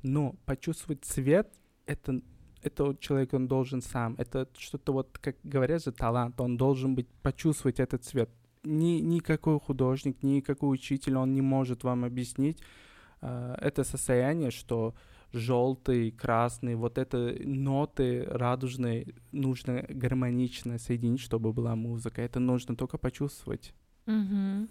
[0.02, 1.52] Но почувствовать цвет,
[1.86, 2.20] это,
[2.62, 4.14] это человек, он должен сам.
[4.18, 6.40] Это что-то вот, как говорят же, талант.
[6.40, 8.30] Он должен быть, почувствовать этот цвет.
[8.62, 12.62] Ни, никакой художник, никакой учитель, он не может вам объяснить
[13.20, 14.94] э, это состояние, что
[15.34, 22.22] желтый, красный, вот это ноты радужные нужно гармонично соединить, чтобы была музыка.
[22.22, 23.74] Это нужно только почувствовать.
[24.06, 24.68] Мгм.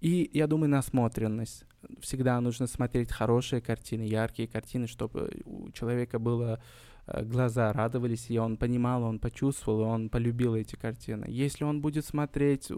[0.00, 1.64] И я думаю, насмотренность.
[2.00, 6.60] Всегда нужно смотреть хорошие картины, яркие картины, чтобы у человека было
[7.06, 11.26] э, глаза радовались, и он понимал, он почувствовал, он полюбил эти картины.
[11.28, 12.70] Если он будет смотреть,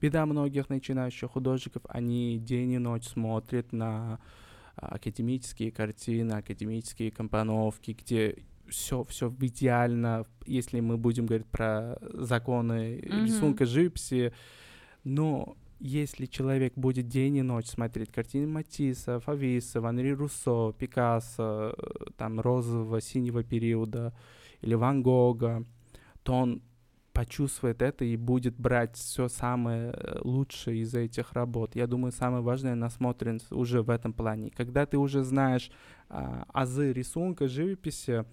[0.00, 4.18] беда многих начинающих художников, они день и ночь смотрят на
[4.76, 8.36] академические картины, академические компоновки, где
[8.68, 13.24] все, все идеально, если мы будем говорить про законы Мгм.
[13.24, 14.32] рисунка живописи,
[15.04, 22.10] но если человек будет день и ночь смотреть картины Матисса, Фависа, Ванри Руссо, Пикассо, э,
[22.16, 24.14] там розового, синего периода
[24.60, 25.64] или Ван Гога,
[26.22, 26.62] то он
[27.12, 31.74] почувствует это и будет брать все самое э, лучшее из этих работ.
[31.76, 34.50] Я думаю, самое важное насмотренность уже в этом плане.
[34.50, 35.70] Когда ты уже знаешь
[36.08, 38.24] а, азы рисунка, живописи,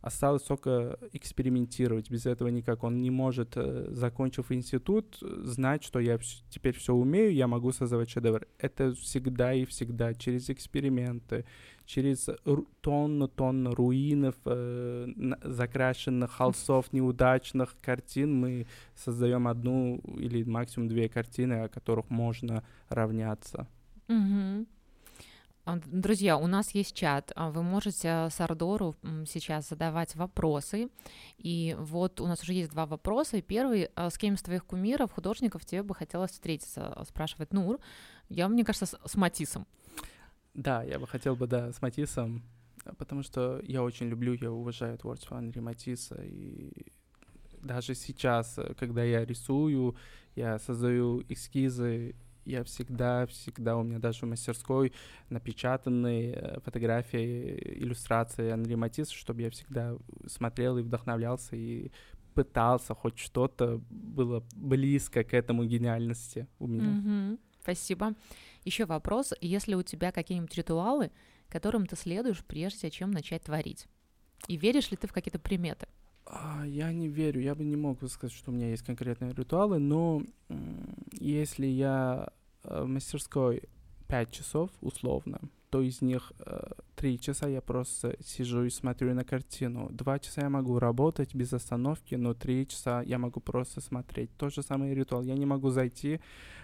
[0.00, 2.10] осталось только экспериментировать.
[2.10, 2.84] Без этого никак.
[2.84, 6.18] Он не может, э, закончив институт, знать, что я
[6.50, 8.46] теперь все умею, я могу создавать шедевр.
[8.58, 11.44] Это всегда и всегда через эксперименты,
[11.84, 15.08] через ру- тонну-тонну руинов, э,
[15.42, 23.66] закрашенных холстов, неудачных картин мы создаем одну или максимум две картины, о которых можно равняться.
[24.08, 24.66] Мгм.
[25.64, 27.32] А, Друзья, у нас есть чат.
[27.36, 30.88] а Вы можете Сардору м, сейчас задавать вопросы.
[31.38, 33.40] И вот у нас уже есть два вопроса.
[33.42, 36.96] Первый, а с кем из твоих кумиров, художников тебе бы хотелось встретиться?
[37.06, 37.78] Спрашивает Нур.
[38.28, 39.66] Я, мне кажется, с, Матисом.
[40.54, 42.42] Да, я бы хотел бы, да, с Матисом,
[42.84, 46.72] э, потому что я очень люблю, я уважаю творчество Анри Матисса, и
[47.62, 49.94] даже сейчас, э, когда я рисую,
[50.34, 54.92] я создаю эскизы, я всегда, всегда, у меня даже в мастерской
[55.28, 61.90] напечатаны э, фотографии, иллюстрации Анри Матисса, чтобы я всегда смотрел и вдохновлялся, и
[62.34, 66.90] пытался хоть что-то было близко к этому гениальности у меня.
[66.90, 67.38] Мгм.
[67.60, 68.14] Спасибо.
[68.64, 69.34] Еще вопрос.
[69.40, 71.10] Если у тебя какие-нибудь ритуалы,
[71.48, 73.86] которым ты следуешь, прежде чем начать творить?
[74.48, 75.86] И веришь ли ты в какие-то приметы?
[76.26, 79.78] А, Я не верю, я бы не мог сказать, что у меня есть конкретные ритуалы,
[79.78, 80.22] но
[81.12, 82.28] если я
[82.64, 83.62] э, в мастерской
[84.08, 89.24] 5 часов, условно, то из них э, 3 часа я просто сижу и смотрю на
[89.24, 89.88] картину.
[89.90, 94.30] 2 часа я могу работать без остановки, но 3 часа я могу просто смотреть.
[94.36, 95.22] Тот же самый ритуал.
[95.22, 96.20] Я не могу зайти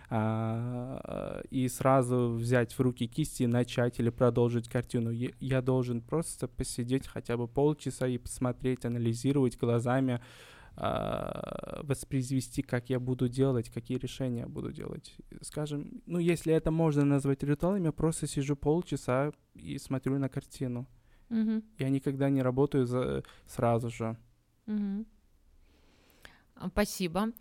[0.08, 5.10] а, и сразу взять в руки кисти и начать или продолжить картину.
[5.10, 10.20] Я, должен просто посидеть хотя бы полчаса и посмотреть, анализировать глазами,
[10.76, 15.16] а, воспроизвести, как я буду делать, какие решения я буду делать.
[15.40, 20.86] Скажем, ну, если это можно назвать ритуалом, я просто сижу полчаса и смотрю на картину.
[21.28, 21.64] Мгм.
[21.78, 24.16] Я никогда не работаю за, сразу же.
[26.54, 27.32] А, Спасибо.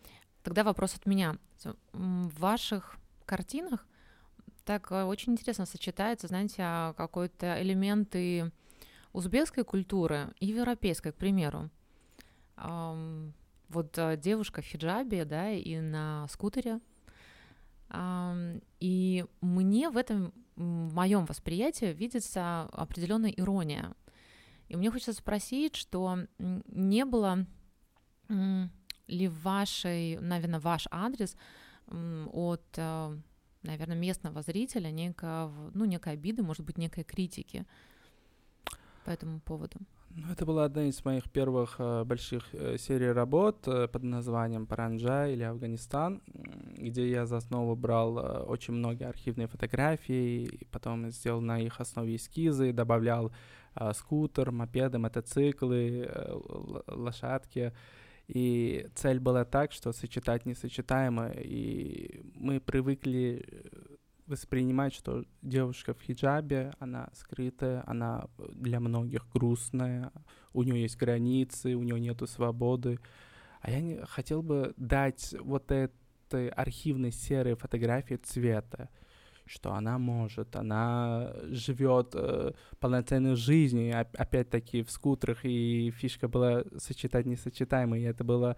[0.44, 1.38] Тогда вопрос от меня.
[1.64, 3.88] В ваших картинах
[4.66, 8.52] так э, очень интересно сочетается, знаете, а, какой-то элементы
[9.14, 11.70] узбекской культуры и европейской, к примеру.
[12.58, 16.80] Вот э, девушка в хиджабе, да, и на скутере.
[18.80, 23.94] И мне в этом, в моем восприятии, видится определенная ирония.
[24.68, 27.46] И мне хочется спросить, что не было
[29.08, 31.36] ли вашей, наверное, ваш адрес
[31.88, 33.18] от, э,
[33.64, 37.66] наверное, местного зрителя некого, ну, некой обиды, может быть, некой критики
[39.04, 39.80] по этому поводу?
[40.18, 44.66] Ну, это была одна из моих первых э, больших э, серий работ э, под названием
[44.66, 46.22] «Паранджа» или «Афганистан»,
[46.78, 51.82] где я за основу брал э, очень многие архивные фотографии, и потом сделал на их
[51.82, 53.34] основе эскизы, добавлял
[53.76, 56.40] э, скутер, мопеды, мотоциклы, э,
[56.88, 57.74] лошадки,
[58.28, 61.34] и цель была так, что сочетать несочетаемое.
[61.44, 70.12] И мы привыкли э, воспринимать, что девушка в хиджабе, она скрытая, она для многих грустная,
[70.54, 73.00] у нее есть границы, у нее нету свободы.
[73.62, 78.90] А я не, хотел бы дать вот этой архивной серой фотографии цвета
[79.46, 87.26] что она может, она живет э, полноценной жизнью, опять-таки в скутерах, и фишка была сочетать
[87.26, 88.58] несочетаемые, и это было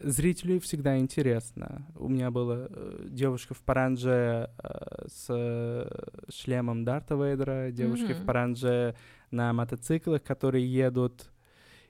[0.00, 1.86] зрителю всегда интересно.
[1.96, 5.88] У меня была э, девушка в паранже э, с
[6.30, 8.22] шлемом Дарта Вейдера, девушки mm-hmm.
[8.22, 8.96] в паранже
[9.30, 11.30] на мотоциклах, которые едут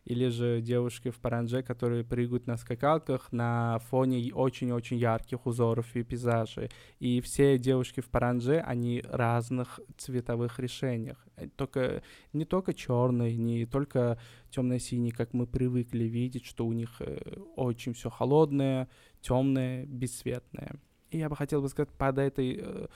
[0.04, 6.02] или же девушки в паранже, которые прыгают на скакалках на фоне очень-очень ярких узоров и
[6.02, 6.70] пейзажей.
[6.98, 11.24] И все девушки в паранже, они разных цветовых решениях.
[11.36, 14.18] Э, только, не только черный, не только
[14.50, 18.88] темно-синий, как мы привыкли видеть, что у них э, очень все холодное,
[19.20, 20.80] темное, бесцветное.
[21.10, 22.86] И я бы хотел бы сказать, под этой э,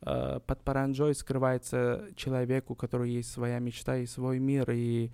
[0.00, 5.10] под паранджой скрывается человек, у которого есть своя мечта и свой мир, и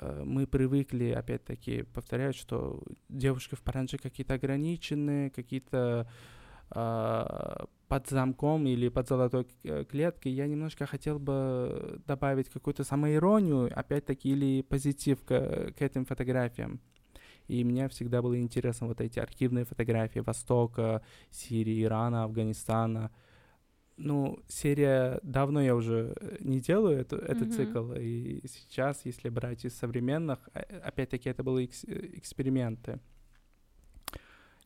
[0.00, 6.08] мы привыкли, опять-таки, повторять, что девушки в паранже какие-то ограниченные, какие-то
[6.74, 10.32] э, под замком или под золотой э, клеткой.
[10.32, 16.80] Я немножко хотел бы добавить какую-то самоиронию, опять-таки, или позитив к, к этим фотографиям.
[17.48, 23.10] И мне всегда было интересно вот эти архивные фотографии Востока, Сирии, Ирана, Афганистана—
[23.96, 27.56] ну, серия давно я уже э, не делаю эту, этот mm-hmm.
[27.56, 33.00] цикл, и сейчас, если брать из современных, а, опять-таки это были экс- э, эксперименты.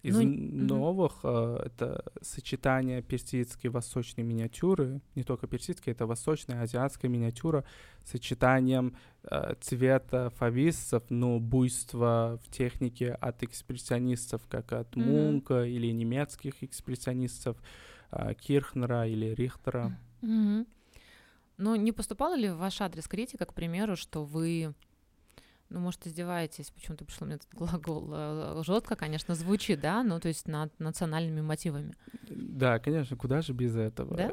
[0.03, 1.67] Из ну, новых mm-hmm.
[1.67, 7.65] это сочетание персидской восточной миниатюры, не только персидской, это восточная, азиатская миниатюра,
[8.05, 15.05] сочетанием э, цвета фавистов, но буйства в технике от экспрессионистов, как от mm-hmm.
[15.05, 17.63] Мунка или немецких экспрессионистов, а,
[18.41, 19.99] Кирхнера или Рихтера.
[20.23, 20.67] Mm-hmm.
[21.59, 24.75] Ну, не поступало ли в ваш адрес критика, к примеру, что вы,
[25.71, 30.29] ну, может, издеваетесь, почему-то пришел мне этот глагол, э, жестко, конечно, звучит, да, ну, то
[30.29, 31.95] есть над национальными мотивами.
[32.29, 34.17] Да, конечно, куда же без этого?
[34.17, 34.31] Да?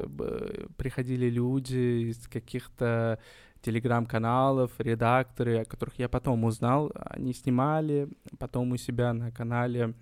[0.76, 3.18] Приходили люди из каких-то
[3.62, 8.08] телеграм-каналов, редакторы, о которых я потом узнал, они снимали
[8.38, 9.94] потом у себя на канале а,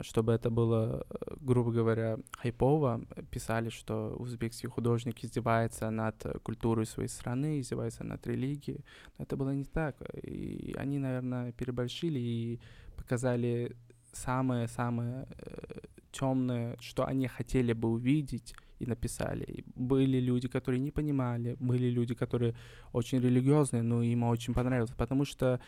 [0.00, 7.08] чтобы это было, э, грубо говоря, хайпово, писали, что узбекский художник издевается над культурой своей
[7.08, 8.84] страны, издевается над религией.
[9.18, 9.96] Но это было не так.
[10.22, 12.60] И они, наверное, переборщили и
[12.96, 13.76] показали
[14.12, 15.80] самое-самое э,
[16.12, 19.44] темное, что они хотели бы увидеть, и написали.
[19.44, 22.54] И были люди, которые не понимали, были люди, которые
[22.92, 25.60] очень религиозные, но им очень понравилось, потому что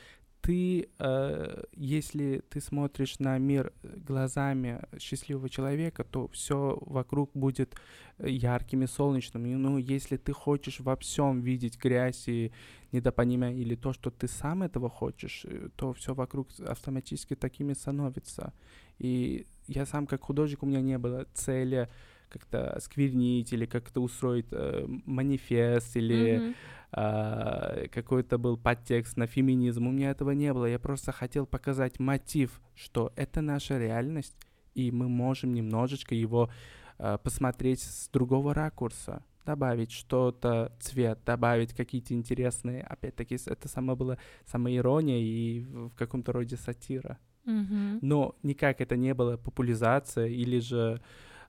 [0.42, 7.76] ты, э, если ты смотришь на мир глазами счастливого человека, то все вокруг будет
[8.18, 9.46] ярким и солнечным.
[9.46, 12.52] И, ну, если ты хочешь во всем видеть грязь и
[12.90, 18.52] недопонимание или то, что ты сам этого хочешь, э, то все вокруг автоматически такими становится.
[18.98, 21.88] И я сам как художник, у меня не было цели
[22.32, 26.54] как-то сквернить или как-то устроить э, манифест или
[26.92, 27.84] mm-hmm.
[27.84, 29.86] э, какой-то был подтекст на феминизм.
[29.86, 30.66] У меня этого не было.
[30.66, 34.36] Я просто хотел показать мотив, что это наша реальность,
[34.74, 36.50] и мы можем немножечко его
[36.98, 44.16] э, посмотреть с другого ракурса добавить что-то, цвет, добавить какие-то интересные, опять-таки, это само было
[44.46, 47.18] самоирония и в каком-то роде сатира.
[47.44, 47.98] Mm-hmm.
[48.02, 51.00] Но никак это не было популяризация или же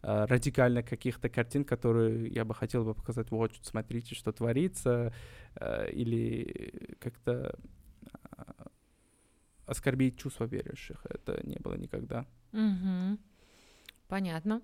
[0.04, 5.14] Э, радикально каких-то картин, которые я бы хотел бы показать, вот, смотрите, что творится,
[5.56, 7.58] э, или как-то
[8.38, 8.66] э,
[9.66, 11.06] оскорбить чувства верующих.
[11.06, 12.26] Это не было никогда.
[12.52, 13.18] Угу.
[14.10, 14.62] Понятно.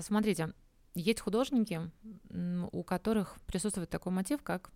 [0.00, 0.52] смотрите,
[0.94, 1.80] есть художники,
[2.72, 4.72] у которых присутствует такой мотив, как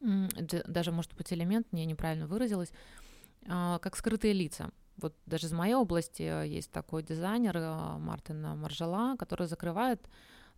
[0.00, 2.72] даже, может быть, элемент, я неправильно выразилась,
[3.46, 4.70] как скрытые лица.
[5.00, 10.00] Вот даже из моей области есть такой дизайнер э, Мартин Маржала, который закрывает,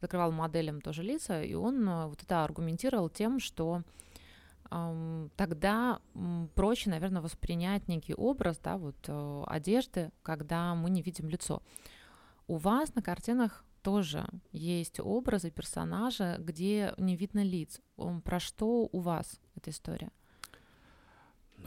[0.01, 3.83] закрывал моделям тоже лица, и он э, вот это аргументировал тем, что
[5.37, 6.01] тогда
[6.55, 11.63] проще, наверное, воспринять некий образ, да, вот э, одежды, когда мы не видим лицо.
[12.47, 17.81] У вас на картинах тоже есть образы, персонажи, где не видно лиц.
[18.25, 20.11] Про что у вас эта история?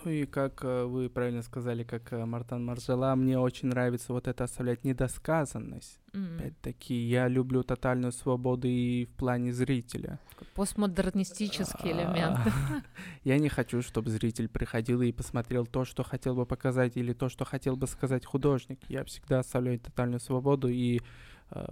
[0.03, 4.27] Ну и как э, вы правильно сказали, как э, Мартан Маржела, мне очень нравится вот
[4.27, 5.99] это оставлять недосказанность.
[6.13, 6.35] Mm-hmm.
[6.37, 10.19] Опять-таки, я люблю тотальную свободу и в плане зрителя.
[10.53, 12.39] Постмодернистический элемент.
[13.23, 17.29] Я не хочу, чтобы зритель приходил и посмотрел то, что хотел бы показать, или то,
[17.29, 18.79] что хотел бы сказать художник.
[18.87, 21.01] Я всегда оставляю тотальную свободу и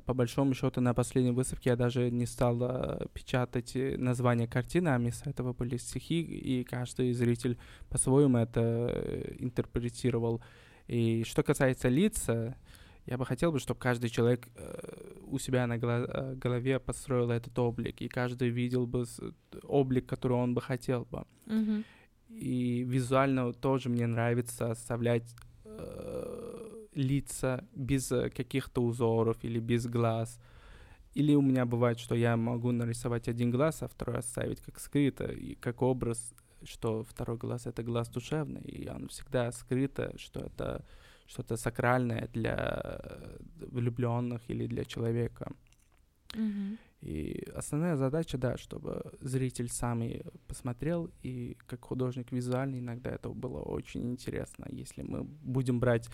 [0.06, 4.90] по большому счету на последней выставке я даже не стал э, печатать э, название картины,
[4.90, 7.58] а вместо этого были стихи, и каждый зритель
[7.90, 10.42] по-своему это интерпретировал.
[10.88, 12.56] И что касается лица,
[13.06, 14.48] я бы хотел бы, чтобы каждый человек
[15.28, 19.06] у себя на голове построил этот облик, и каждый видел бы
[19.64, 21.26] облик, который он бы хотел бы.
[21.48, 21.86] Mm-hmm.
[22.30, 25.36] И визуально тоже мне нравится оставлять
[26.96, 30.40] лица без э, каких-то узоров или без глаз.
[31.14, 35.26] Или у меня бывает, что я могу нарисовать один глаз, а второй оставить как скрыто,
[35.26, 36.34] и как образ,
[36.64, 40.84] что второй глаз— это глаз душевный, и он всегда скрыто, что это
[41.26, 45.52] что-то сакральное для э, влюбленных или для человека.
[46.30, 46.78] Mm-hmm.
[47.02, 53.30] И основная задача, да, чтобы зритель сам и посмотрел, и как художник визуальный иногда это
[53.30, 54.66] было очень интересно.
[54.70, 56.10] Если мы будем брать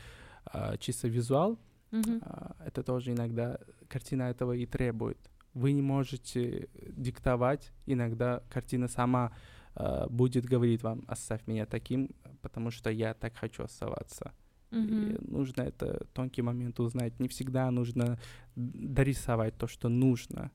[0.52, 1.60] а, чисто визуал,
[1.92, 2.20] mm-hmm.
[2.22, 5.18] а, это тоже иногда картина этого и требует.
[5.54, 9.32] Вы не можете диктовать, иногда картина сама
[9.76, 12.10] а, будет говорить вам, оставь меня таким,
[12.42, 14.34] потому что я так хочу оставаться.
[14.72, 15.28] Mm-hmm.
[15.28, 17.20] И нужно это тонкий момент узнать.
[17.20, 18.20] Не всегда нужно
[18.56, 20.52] дорисовать то, что нужно.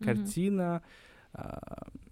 [0.00, 2.04] Картина, mm-hmm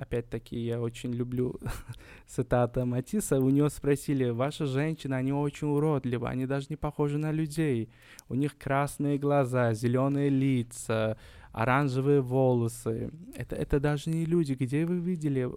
[0.00, 1.60] опять-таки, я очень люблю
[2.26, 7.32] цитата Матисса, у него спросили, ваши женщины, они очень уродливы, они даже не похожи на
[7.32, 7.90] людей,
[8.28, 11.18] у них красные глаза, зеленые лица,
[11.52, 13.10] оранжевые волосы.
[13.34, 14.52] Это, это даже не люди.
[14.52, 15.48] Где вы видели?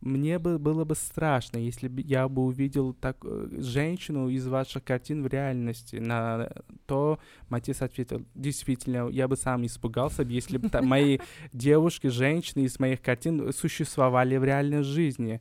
[0.00, 4.82] Мне бы было бы страшно, если бы я бы увидел так, э, женщину из ваших
[4.82, 5.96] картин в реальности.
[5.96, 6.50] На
[6.86, 11.18] то Матис ответил, действительно, я бы сам испугался, если бы мои
[11.52, 15.40] девушки, женщины из моих картин существовали в реальной жизни.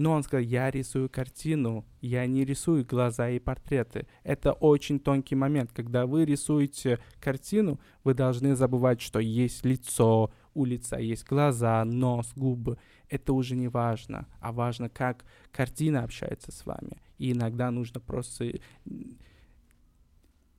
[0.00, 4.06] Но он сказал, я рисую картину, я не рисую глаза и портреты.
[4.22, 5.72] Это очень тонкий момент.
[5.74, 12.32] Когда вы рисуете картину, вы должны забывать, что есть лицо, у лица есть глаза, нос,
[12.34, 12.78] губы.
[13.10, 16.96] Это уже не важно, а важно, как картина общается с вами.
[17.18, 18.58] И иногда нужно просто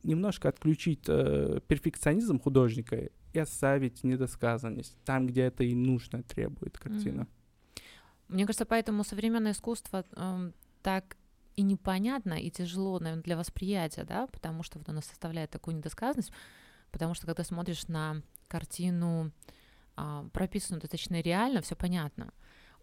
[0.04, 7.22] немножко отключить э, перфекционизм художника и оставить недосказанность там, где это и нужно требует картина.
[7.22, 7.41] Mm-hmm.
[8.32, 10.52] Мне кажется, поэтому современное искусство э,
[10.82, 11.18] так
[11.58, 16.32] и непонятно, и тяжело, наверное, для восприятия, да, потому что вот оно составляет такую недосказанность,
[16.92, 19.32] потому что когда смотришь на картину,
[19.98, 22.32] э, прописанную достаточно реально, все понятно.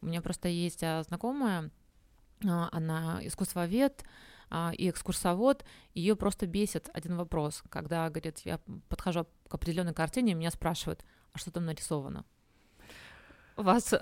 [0.03, 1.71] У меня просто есть а, знакомая,
[2.47, 4.05] а, она искусствовед
[4.75, 10.51] и экскурсовод, ее просто бесит один вопрос, когда, говорит, я подхожу к определенной картине, меня
[10.51, 12.25] спрашивают, а что там нарисовано?
[13.63, 13.99] Вас, э,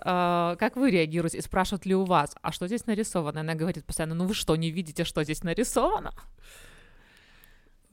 [0.59, 1.39] как вы реагируете?
[1.39, 3.41] И спрашивают ли у вас, а что здесь нарисовано?
[3.41, 6.13] Она говорит постоянно, ну вы что, не видите, что здесь нарисовано?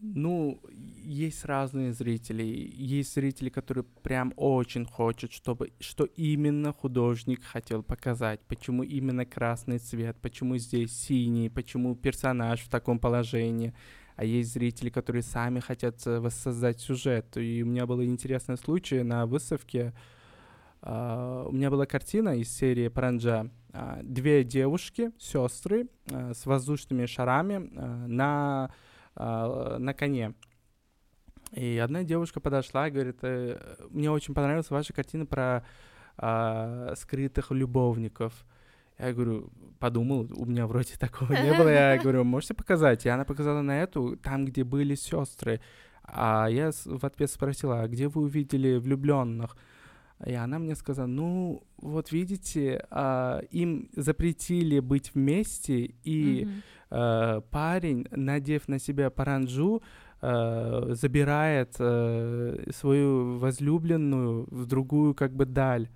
[0.06, 0.60] Ну,
[1.02, 2.44] есть разные зрители.
[2.44, 9.80] Есть зрители, которые прям очень хотят, чтобы что именно художник хотел показать, почему именно красный
[9.80, 13.74] цвет, почему здесь синий, почему персонаж в таком положении.
[14.18, 17.38] А есть зрители, которые сами хотят э, воссоздать сюжет.
[17.38, 19.94] И у меня был интересный случай на выставке,
[20.84, 23.48] Uh, у меня была картина из серии Паранджа.
[23.72, 27.70] Uh, две девушки, сестры, uh, с воздушными шарами
[28.08, 28.70] на,
[29.16, 30.34] на коне.
[31.54, 33.58] И одна девушка подошла и говорит, э,
[33.92, 35.64] мне очень понравилась ваша картина про
[36.96, 38.46] скрытых любовников.
[39.00, 41.68] Я говорю, подумал, у меня вроде такого не было.
[41.68, 43.06] Я говорю, можете показать?
[43.06, 45.62] И она показала на эту, там, где были сестры.
[46.04, 49.56] А я в ответ спросила, а где вы увидели влюбленных?
[50.26, 56.62] И она мне сказала, ну, вот видите, а, им запретили быть вместе, и mm-hmm.
[56.92, 59.82] э, парень, надев на себя паранджу,
[60.22, 65.90] э, забирает э, свою возлюбленную в другую как бы даль.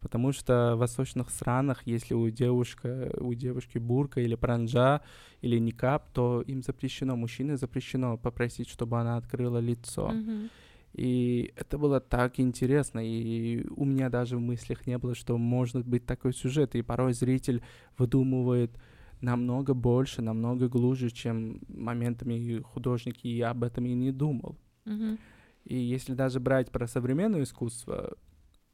[0.00, 5.00] Потому что в восточных странах, если у, девушка, у девушки бурка или паранджа
[5.40, 10.08] или никап, то им запрещено, мужчине запрещено попросить, чтобы она открыла лицо.
[10.08, 10.50] Мгм.
[10.94, 15.86] И это было так интересно, и у меня даже в мыслях не было, что может
[15.86, 17.62] быть такой сюжет, и порой зритель
[17.98, 18.72] выдумывает
[19.20, 24.56] намного больше, намного глубже, чем моментами художник и об этом и не думал.
[24.84, 25.18] Мгм.
[25.64, 28.16] И если даже брать про современное искусство,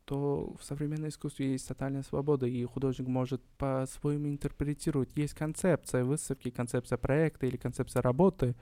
[0.05, 5.09] то в современном искусстве есть тотальная свобода, и художник может по-своему интерпретировать.
[5.17, 8.55] Есть концепция выставки, концепция проекта или концепция работы,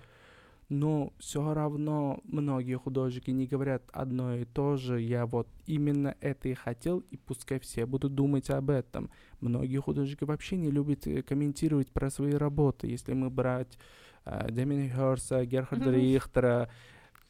[0.68, 5.00] но все равно многие художники не говорят одно и то же.
[5.00, 9.10] Я вот именно это и хотел, и пускай все будут думать об этом.
[9.40, 12.86] Многие художники вообще не любят э, комментировать про свои работы.
[12.86, 13.78] Если мы брать
[14.24, 15.94] э, Демина Херса, Герхарда Мгм.
[15.94, 16.70] Рихтера,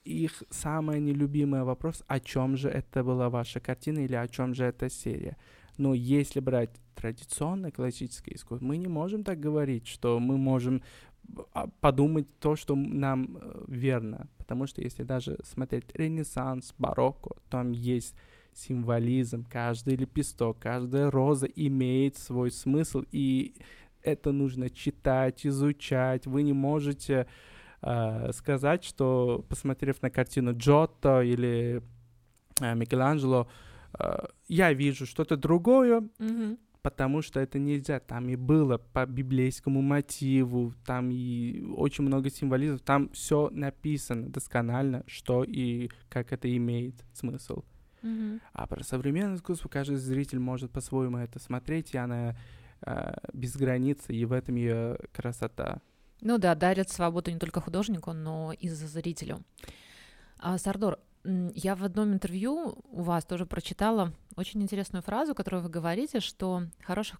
[0.05, 4.65] их самый нелюбимый вопрос, о чем же это была ваша картина или о чем же
[4.65, 5.37] эта серия.
[5.79, 10.83] Но если брать традиционное классическое искусство, мы не можем так говорить, что мы можем
[11.81, 14.29] подумать то, что нам э, верно.
[14.39, 18.15] Потому что если даже смотреть Ренессанс, барокко, там есть
[18.55, 23.55] символизм, каждый лепесток, каждая роза имеет свой смысл, и
[24.03, 26.27] это нужно читать, изучать.
[26.27, 27.27] Вы не можете
[27.81, 31.83] э, сказать, что, посмотрев на картину Джотто или
[32.61, 33.49] э, Микеланджело,
[33.99, 36.59] э, я вижу что-то другое, Мгм.
[36.83, 38.01] Потому что это нельзя.
[38.01, 45.05] Там и было по библейскому мотиву, там и очень много символизмов, там все написано досконально,
[45.07, 47.63] что и как это имеет смысл.
[48.03, 48.41] Мгм.
[48.53, 52.37] А про современное искусство каждый зритель может по-своему это смотреть, и она
[52.85, 55.81] э, без границ, и в этом ее красота.
[56.21, 59.43] Ну да, дарят свободу не только художнику, но и за зрителю.
[60.39, 65.69] А, Сардор, я в одном интервью у вас тоже прочитала очень интересную фразу, которую вы
[65.69, 67.17] говорите, что хороший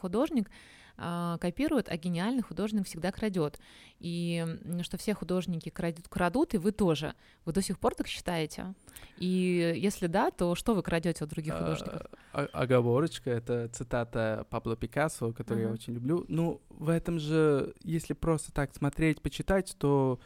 [0.00, 0.50] художник
[0.98, 3.60] а, копирует, а гениальный художник всегда крадет.
[3.98, 4.44] И
[4.82, 7.14] что все художники крадут, крадут, и вы тоже.
[7.44, 8.74] Вы до сих пор так считаете?
[9.18, 12.02] И если да, то что вы крадете у других художников?
[12.32, 15.74] А, о- Оговорочка, это цитата Пабло Пикассо, которую я Ага.
[15.74, 16.24] очень люблю.
[16.28, 20.18] Ну, в этом же, если просто так смотреть, почитать, то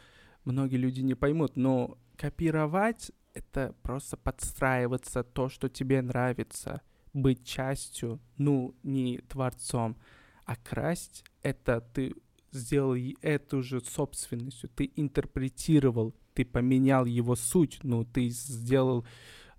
[0.45, 1.57] многие люди не поймут.
[1.57, 6.81] Но копировать— это просто подстраиваться то, что тебе нравится,
[7.13, 9.97] быть частью, ну, не творцом,
[10.45, 12.13] а красть— это ты
[12.51, 19.05] сделал эту же собственностью, ты интерпретировал, ты поменял его суть, ну, ты сделал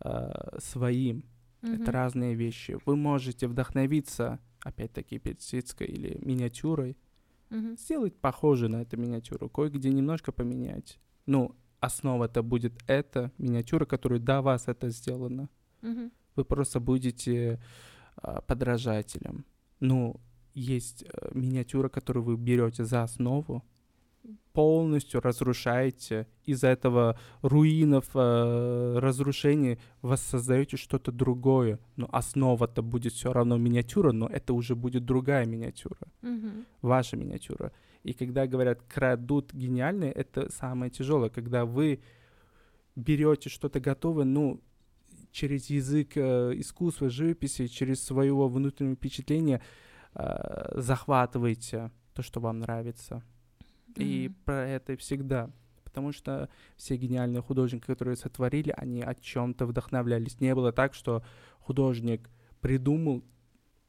[0.01, 1.25] э, своим.
[1.63, 1.75] Мгм.
[1.75, 2.79] Это разные вещи.
[2.87, 6.97] Вы можете вдохновиться, опять-таки, персидской или миниатюрой,
[7.51, 7.77] Мгм.
[7.77, 10.99] сделать похоже на эту миниатюру, кое-где немножко поменять.
[11.27, 15.49] Ну, основа это будет эта миниатюра, которая до вас это сделана.
[15.83, 16.11] Мгм.
[16.37, 17.61] Вы просто будете
[18.17, 19.45] а, подражателем.
[19.81, 20.21] Ну,
[20.55, 23.63] есть э, миниатюра, которую вы берете за основу,
[24.53, 31.79] полностью разрушаете, из-за этого руинов, э, разрушений воссоздаете что-то другое.
[31.97, 36.65] Но основа-то будет все равно миниатюра, но это уже будет другая миниатюра, Мгм.
[36.83, 37.73] ваша миниатюра.
[38.05, 42.01] И когда говорят крадут гениальные, это самое тяжелое, когда вы
[42.97, 44.61] берете что-то готовое, ну,
[45.31, 49.63] через язык э, искусства, живописи, через своего внутреннего впечатления
[50.15, 53.23] э, захватываете то, что вам нравится.
[53.97, 54.37] И Мгм.
[54.45, 55.51] про это всегда.
[55.85, 60.41] Потому что все гениальные художники, которые сотворили, они о чем-то вдохновлялись.
[60.41, 61.23] Не было так, что
[61.61, 62.31] художник
[62.61, 63.23] придумал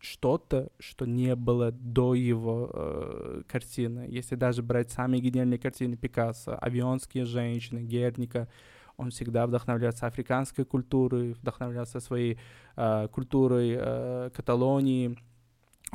[0.04, 4.06] что-то, что не было до его э, картины.
[4.10, 8.50] Если даже брать самые гениальные картины Пикассо, «Авионские женщины», Герника,
[8.98, 12.38] он всегда вдохновлялся африканской культурой, вдохновлялся своей
[12.76, 15.18] э, культурой э, Каталонии.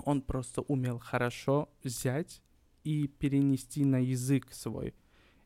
[0.05, 2.41] Он просто умел хорошо взять
[2.85, 4.95] и перенести на язык свой.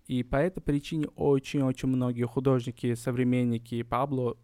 [0.06, 4.36] И по этой причине очень-очень многие художники, современники Пабло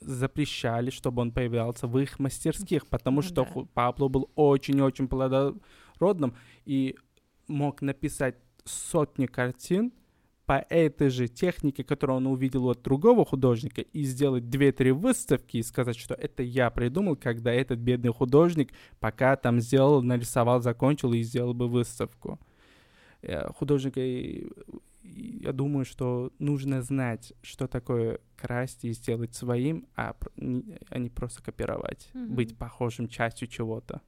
[0.00, 3.62] запрещали, чтобы он появлялся в их мастерских, потому Ну что да.
[3.74, 6.34] Пабло был очень-очень плодородным
[6.64, 6.96] и
[7.48, 9.92] мог написать сотни картин
[10.46, 15.62] по этой же технике, которую он увидел от другого художника, и сделать две-три выставки и
[15.62, 21.22] сказать, что это я придумал, когда этот бедный художник пока там сделал, нарисовал, закончил и
[21.22, 22.38] сделал бы выставку.
[23.22, 24.00] Э, Художника,
[25.14, 30.14] я думаю, что нужно знать, что такое красть и сделать своим, а,
[30.90, 32.34] а не просто копировать, Мгм.
[32.34, 34.00] быть похожим частью чего-то.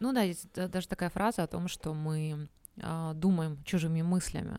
[0.00, 2.48] Ну да, есть да- даже такая фраза о том, что мы
[2.78, 4.58] э, думаем чужими мыслями.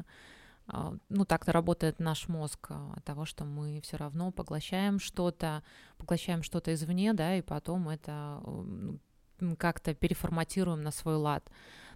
[0.68, 5.62] Э, ну, так-то работает наш мозг э, от того, что мы все равно поглощаем что-то,
[5.98, 8.42] поглощаем что-то извне, да, и потом это
[9.40, 11.48] э, как-то переформатируем на свой лад.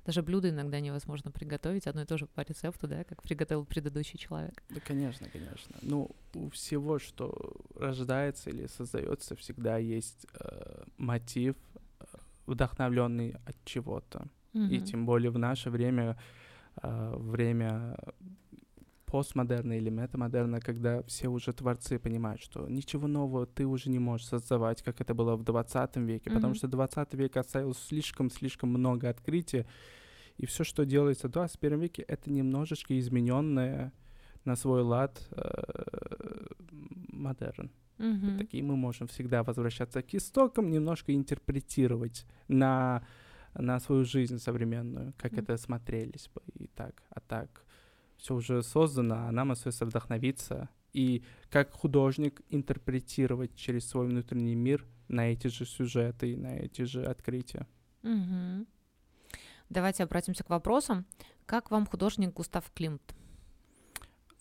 [0.05, 4.17] Даже блюдо иногда невозможно приготовить одно и то же по рецепту, да, как приготовил предыдущий
[4.17, 4.63] человек.
[4.69, 5.75] Да, конечно, конечно.
[5.81, 11.55] Ну, у всего, что рождается или создается, всегда есть э, мотив,
[11.99, 12.05] э,
[12.47, 14.27] вдохновленный от чего-то.
[14.53, 14.69] Mm-hmm.
[14.69, 16.17] И тем более в наше время,
[16.81, 17.95] э, время
[19.11, 24.27] постмодерна или метамодерна, когда все уже творцы понимают, что ничего нового ты уже не можешь
[24.27, 26.35] создавать, как это было в 20 веке, mm-hmm.
[26.35, 29.65] потому что 20 век оставил слишком-слишком много открытий,
[30.37, 33.91] и все, что делается в 21 веке, это немножечко измененное
[34.45, 36.45] на свой лад э,
[37.09, 37.69] модерн.
[37.97, 38.37] Mm-hmm.
[38.37, 43.03] Такие мы можем всегда возвращаться к истокам, немножко интерпретировать на,
[43.55, 45.43] на свою жизнь современную, как mm-hmm.
[45.43, 47.65] это смотрелись бы и так, а так
[48.21, 54.85] все уже создано, а нам остается вдохновиться и как художник интерпретировать через свой внутренний мир
[55.07, 57.67] на эти же сюжеты, на эти же открытия.
[58.03, 58.67] Угу.
[59.69, 61.05] Давайте обратимся к вопросам.
[61.45, 63.01] Как вам художник Густав Климт?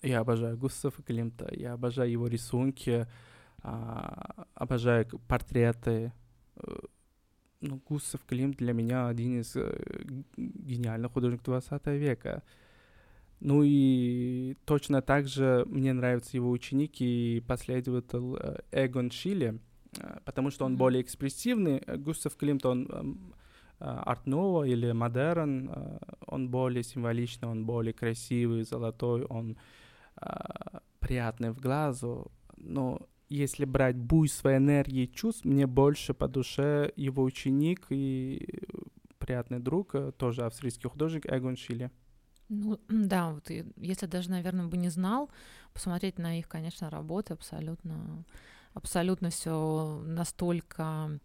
[0.03, 3.07] Я обожаю Густава Климта, я обожаю его рисунки,
[3.62, 6.12] а, обожаю портреты.
[6.57, 6.78] Э,
[7.61, 9.78] ну, Густав Климт для меня один из э,
[10.37, 12.43] гениальных художников 20 века.
[13.41, 19.59] Ну и точно так же мне нравится его ученик и последователь э, Эгон Шиле,
[19.99, 20.76] э, потому что он mm-hmm.
[20.76, 21.82] более экспрессивный.
[21.97, 23.34] Густав Климт, он эм,
[23.80, 25.70] э, арт-ново или модерн,
[26.26, 29.57] он более символичный, он более красивый, золотой, он
[30.99, 32.30] приятный в глазу.
[32.59, 38.61] Но если брать буйство энергии чувств, мне больше по душе его ученик и
[39.18, 41.91] приятный друг, тоже австрийский художник Эгон Шиле.
[42.51, 45.30] Ну, да, вот если даже, наверное, бы не знал,
[45.72, 48.24] посмотреть на их, конечно, работы абсолютно,
[48.74, 51.20] абсолютно все настолько,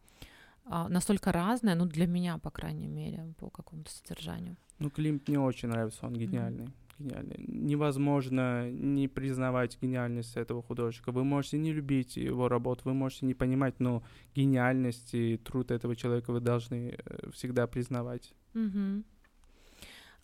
[0.65, 4.55] а, настолько разное, ну, для меня, по крайней мере, по какому-то содержанию.
[4.77, 6.65] Ну, Климт мне очень нравится, он гениальный.
[6.65, 6.73] Mm-hmm.
[6.99, 7.35] Гениальный.
[7.39, 11.11] Невозможно не признавать гениальность этого художника.
[11.11, 14.03] Вы можете не любить его работу, вы можете не понимать, но
[14.35, 18.31] гениальность и труд этого человека вы должны э, всегда признавать.
[18.53, 19.03] Mm-hmm.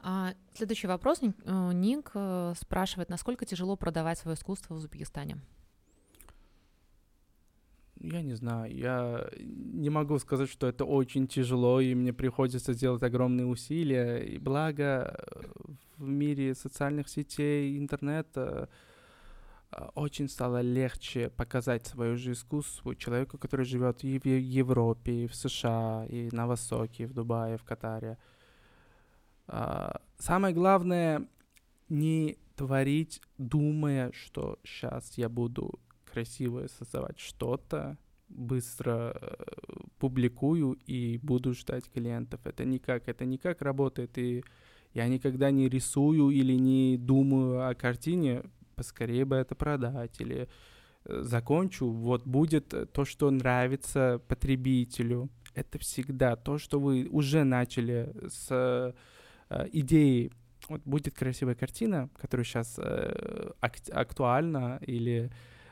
[0.04, 1.22] А, следующий вопрос.
[1.22, 5.38] Э, Ник э, спрашивает, насколько тяжело продавать свое искусство в Узбекистане?
[8.00, 13.04] Я не знаю, я не могу сказать, что это очень тяжело, и мне приходится делать
[13.04, 14.18] огромные усилия.
[14.18, 15.44] И благо э,
[15.98, 18.70] в мире социальных сетей, интернета
[19.96, 25.36] очень стало легче показать свое же искусство человеку, который живет и в Европе, и в
[25.36, 28.18] США, и на Востоке, и в Дубае, и в Катаре.
[28.18, 28.31] А,
[30.18, 31.28] самое главное
[31.90, 37.98] не творить, думая, что сейчас я буду красиво создавать что-то,
[38.30, 39.36] быстро э,
[40.00, 42.40] публикую и буду ждать клиентов.
[42.46, 44.18] Это никак, это никак работает.
[44.18, 44.44] И
[44.94, 48.44] я никогда не рисую или не думаю о картине,
[48.76, 50.48] поскорее бы это продать или
[51.06, 51.90] э, закончу.
[51.90, 55.30] Вот будет то, что нравится потребителю.
[55.54, 58.96] Это всегда то, что вы уже начали с
[59.72, 60.32] идеи,
[60.70, 65.32] вот будет красивая картина, которая сейчас э, ак- актуальна, или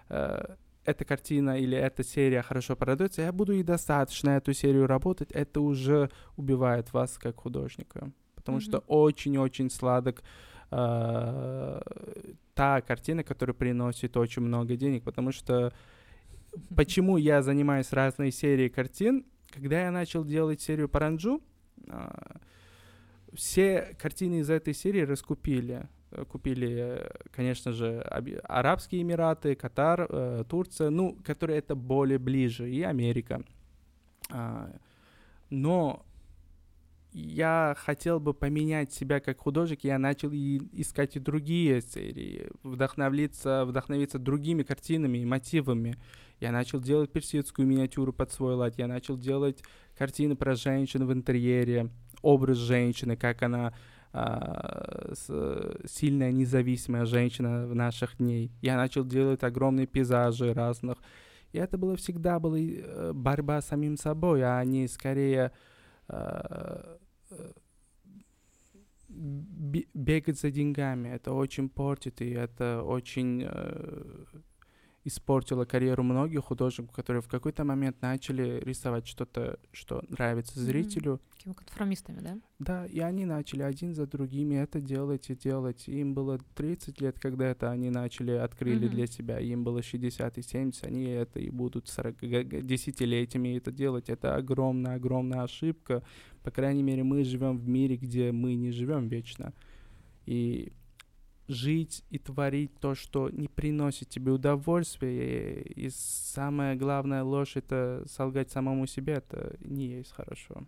[0.09, 0.55] э,
[0.85, 5.61] эта картина или эта серия хорошо продается, я буду и достаточно эту серию работать, это
[5.61, 8.11] уже убивает вас как художника.
[8.35, 8.61] Потому mm-hmm.
[8.61, 10.23] что очень-очень сладок
[10.71, 11.81] э,
[12.53, 15.03] та картина, которая приносит очень много денег.
[15.03, 15.71] Потому что
[16.75, 21.41] почему я занимаюсь разной серией картин, когда я начал делать серию Паранджу,
[21.87, 22.09] э,
[23.39, 25.87] все картины из этой серии раскупили.
[26.11, 28.01] Э, купили, конечно же,
[28.43, 33.41] Арабские Эмираты, Катар, э, Турция, ну, которые это более ближе, и Америка.
[34.29, 34.69] А,
[35.49, 36.05] но
[37.13, 43.63] я хотел бы поменять себя как художник, я начал и искать и другие серии, вдохновиться,
[43.65, 45.95] вдохновиться другими картинами и мотивами.
[46.41, 49.63] Я начал делать персидскую миниатюру под свой лад, я начал делать
[49.97, 51.89] картины про женщин в интерьере,
[52.21, 53.73] образ женщины, как она
[54.11, 55.13] а,
[55.85, 58.51] сильная независимая женщина в наших дней.
[58.61, 60.97] Я начал делать огромные пейзажи разных.
[61.51, 65.51] И это было всегда была э, борьба с самим собой, а не скорее
[66.07, 66.97] э,
[69.09, 71.09] бегать за деньгами.
[71.09, 73.43] Это очень портит, и это очень...
[73.45, 74.25] Э,
[75.05, 81.13] испортило карьеру многих художников, которые в какой-то момент начали рисовать что-то, что нравится зрителю.
[81.13, 81.37] Mm-hmm.
[81.37, 82.37] Такими конформистами, да?
[82.59, 85.87] Да, и они начали один за другими это делать и делать.
[85.87, 88.91] Им было 30 лет, когда это они начали, открыли mm-hmm.
[88.91, 89.39] для себя.
[89.39, 94.09] Им было 60 и 70, они это и будут 40, десятилетиями это делать.
[94.09, 96.03] Это огромная-огромная ошибка.
[96.43, 99.53] По крайней мере, мы живем в мире, где мы не живем вечно.
[100.25, 100.73] И
[101.49, 105.61] жить и творить то, что не приносит тебе удовольствия.
[105.61, 109.13] И самая главная ложь— это солгать самому себе.
[109.13, 110.63] Это не есть хорошо.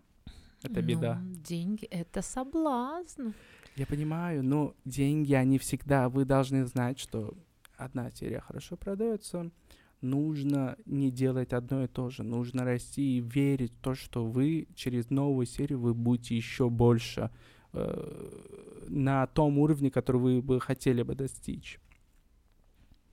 [0.63, 1.21] Это ну, беда.
[1.23, 3.29] Деньги— это соблазн.
[3.75, 6.09] Я понимаю, но деньги, они всегда...
[6.09, 7.33] Вы должны знать, что
[7.77, 9.51] одна серия хорошо продается,
[10.01, 12.23] нужно не делать одно и то же.
[12.23, 17.29] Нужно расти и верить в то, что вы через новую серию вы будете еще больше
[17.73, 21.79] Э, на том уровне, который вы бы хотели бы достичь.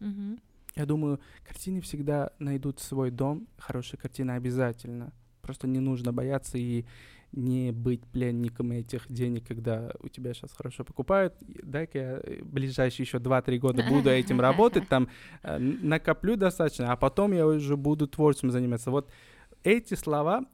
[0.00, 0.40] Mm-hmm.
[0.74, 5.12] Я думаю, картины всегда найдут свой дом, хорошие картины обязательно.
[5.40, 6.84] Просто не нужно бояться и
[7.30, 11.34] не быть пленником этих денег, когда у тебя сейчас хорошо покупают.
[11.40, 15.08] Дай-ка я э, ближайшие еще 2-3 года буду этим работать, там
[15.44, 18.90] э, накоплю достаточно, а потом я уже буду творчеством заниматься.
[18.90, 19.08] Вот
[19.62, 20.46] эти слова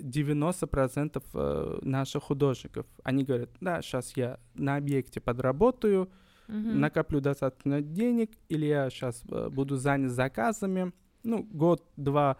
[0.00, 6.10] 90% э, наших художников, они говорят, да, сейчас я на объекте подработаю,
[6.48, 6.74] mm-hmm.
[6.74, 10.92] накоплю достаточно денег, или я сейчас э, буду занят заказами,
[11.22, 12.36] ну, год-два,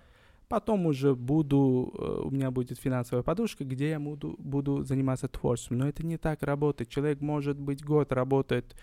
[0.49, 5.79] потом уже буду, э, у меня будет финансовая подушка, где я буду, буду заниматься творчеством.
[5.79, 6.91] Но это не так работает.
[6.91, 8.77] Человек, может быть, год работает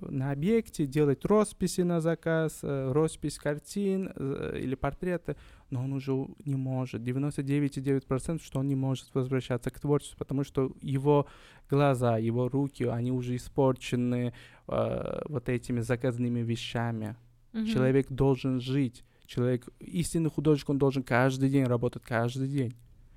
[0.00, 5.36] на объекте, делать росписи на заказ, роспись картин или портреты,
[5.70, 6.12] но он уже
[6.44, 7.02] не может.
[7.02, 11.26] 99,9% что он не может возвращаться к творчеству, потому что его
[11.68, 14.32] глаза, его руки, они уже испорчены
[14.68, 17.16] э, вот этими заказными вещами.
[17.52, 17.72] Mm-hmm.
[17.72, 19.04] Человек должен жить.
[19.26, 22.74] Человек, истинный художник, он должен каждый день работать, каждый день.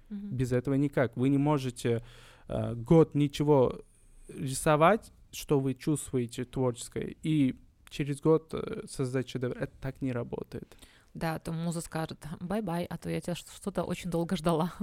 [0.10, 0.32] Mm-hmm.
[0.32, 1.16] Без этого никак.
[1.18, 2.04] Вы не можете
[2.47, 3.82] э, год ничего
[4.28, 7.56] рисовать, что вы чувствуете творческое, и
[7.89, 9.56] через год э, создать шедевр.
[9.58, 10.76] Это так не работает.
[11.14, 14.74] Да, то муза скажет bye-bye, а то я тебя что-то очень долго ждала.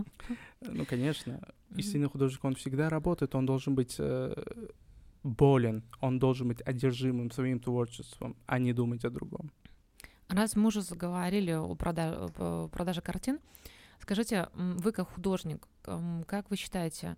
[0.60, 1.40] Ну, конечно.
[1.76, 4.34] Истинный художник, он всегда работает, он должен быть э,
[5.22, 9.50] болен, он должен быть одержимым своим творчеством, а не думать о другом.
[10.28, 13.38] Раз мы уже заговорили о продаже, о продаже картин,
[14.00, 15.68] скажите, вы как художник,
[16.26, 17.16] как вы считаете,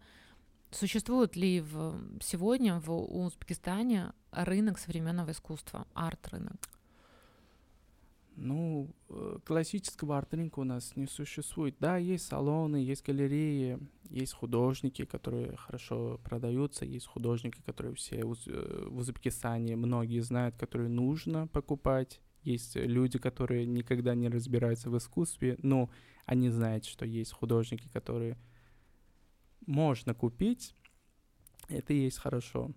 [0.70, 6.68] Существует ли в, сегодня в Узбекистане рынок современного искусства, арт-рынок?
[8.40, 11.74] Ну, э, классического арт-рынка у нас не существует.
[11.80, 13.78] Да, есть салоны, есть галереи,
[14.10, 20.88] есть художники, которые хорошо продаются, есть художники, которые все э, в Узбекистане многие знают, которые
[20.88, 22.20] нужно покупать.
[22.44, 25.90] Есть люди, которые никогда не разбираются в искусстве, но
[26.24, 28.38] они знают, что есть художники, которые
[29.66, 30.76] можно купить,
[31.68, 32.72] это и есть хорошо.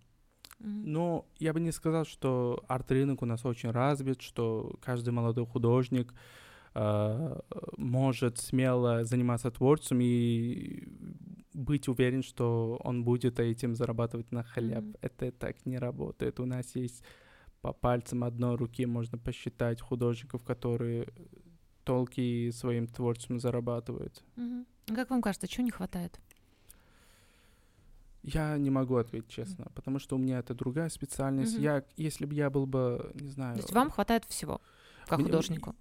[0.63, 6.13] Но я бы не сказал, что арт-рынок у нас очень развит, что каждый молодой художник
[6.73, 7.39] э,
[7.77, 10.83] может смело заниматься творчеством и
[11.53, 14.83] быть уверен, что он будет этим зарабатывать на хлеб.
[14.83, 14.97] Mm-hmm.
[15.01, 16.39] Это так не работает.
[16.39, 17.03] У нас есть
[17.61, 21.07] по пальцам одной руки можно посчитать художников, которые
[21.83, 24.23] толки своим творчеством зарабатывают.
[24.37, 24.95] Mm-hmm.
[24.95, 26.19] Как вам кажется, чего не хватает?
[28.23, 29.71] Я не могу ответить честно, mm-hmm.
[29.73, 31.57] потому что у меня это другая специальность.
[31.57, 31.61] Mm-hmm.
[31.61, 33.55] Я, если бы я был бы, не знаю.
[33.55, 34.61] То есть вам хватает всего,
[35.07, 35.75] как мне, художнику?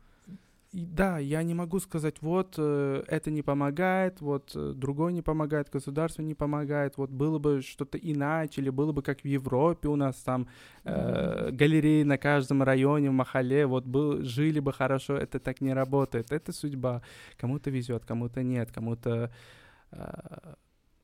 [0.72, 5.20] И, да, я не могу сказать, вот э, это не помогает, вот э, другой не
[5.20, 9.88] помогает, государство не помогает, вот было бы что-то иначе, или было бы как в Европе
[9.88, 10.46] у нас там
[10.84, 15.74] э, галереи на каждом районе, в Махале, вот был, жили бы хорошо, это так не
[15.74, 17.02] работает, это судьба.
[17.36, 19.30] Кому-то везет, кому-то нет, кому-то...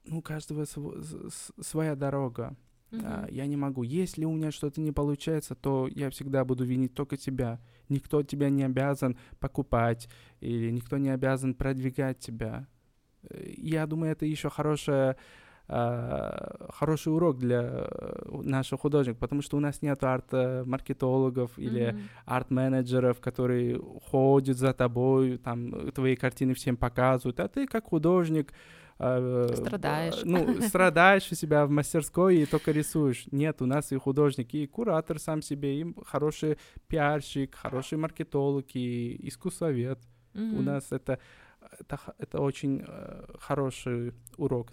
[0.07, 2.57] Э, ну, у каждого св- своя дорога.
[2.91, 3.03] Uh-huh.
[3.05, 3.83] А, я не могу.
[3.83, 7.61] Если у меня что-то не получается, то я всегда буду винить только тебя.
[7.89, 10.09] Никто тебя не обязан покупать,
[10.41, 12.67] или никто не обязан продвигать тебя.
[13.29, 15.17] Э, я думаю, это еще хорошая
[15.69, 22.03] Uh, хороший урок для э, наших художников, потому что у нас нет арт-маркетологов или mm-hmm.
[22.25, 28.53] арт-менеджеров, которые ходят за тобой, там твои картины всем показывают, а ты как художник
[28.97, 30.22] страдаешь.
[30.24, 33.26] Ну, страдаешь у себя в мастерской и только рисуешь.
[33.30, 39.28] Нет, у нас и художники, и куратор сам себе, и хороший пиарщик, хороший маркетолог, и
[39.28, 39.99] искусствовед.
[40.32, 40.59] Mm-hmm.
[40.59, 41.18] У нас это,
[41.78, 44.72] это, это очень э, хороший урок.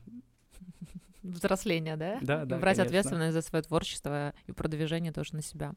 [1.22, 2.20] Взросление, да?
[2.22, 2.58] Да, да.
[2.58, 2.84] Брать конечно.
[2.84, 5.74] ответственность за свое творчество и продвижение тоже на себя.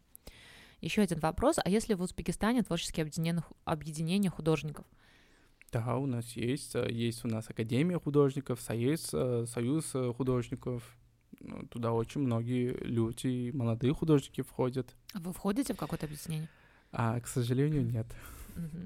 [0.80, 1.56] Еще один вопрос.
[1.64, 4.84] А если в Узбекистане творческие объединения, объединения художников?
[5.76, 6.74] Да, у нас есть.
[6.74, 10.82] Э, есть у нас Академия художников, Союз, э, Союз э, художников.
[11.40, 14.94] Ну, туда очень многие люди, молодые художники входят.
[15.12, 16.48] Вы входите в какое-то объединение?
[16.92, 18.06] А, к сожалению, нет.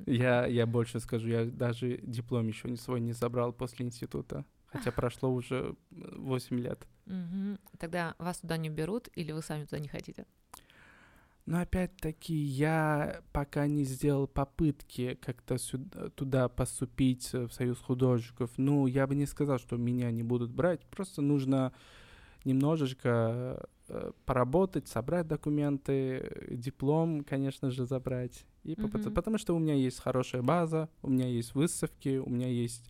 [0.07, 4.45] Я, я больше скажу, я даже диплом еще не свой не забрал после института.
[4.67, 6.89] Хотя прошло уже 8 лет.
[7.79, 10.27] Тогда вас туда не берут или вы сами туда не хотите?
[11.47, 18.51] Но опять-таки я пока не сделал попытки как-то сюда, туда поступить в Союз художников.
[18.57, 20.85] Ну, я бы не сказал, что меня не будут брать.
[20.87, 21.73] Просто нужно
[22.45, 28.47] немножечко э, поработать, собрать документы, диплом, конечно же, забрать.
[28.63, 29.13] И mm-hmm.
[29.13, 32.89] Потому что у меня есть хорошая база, у меня есть выставки, у меня есть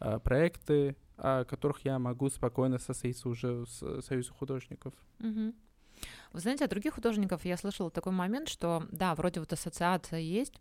[0.00, 4.94] э, проекты, о которых я могу спокойно состоиться уже с Союзом художников.
[5.20, 5.54] Mm-hmm.
[6.32, 10.54] Вы знаете, от других художников я слышала такой момент, что да, вроде вот ассоциация есть,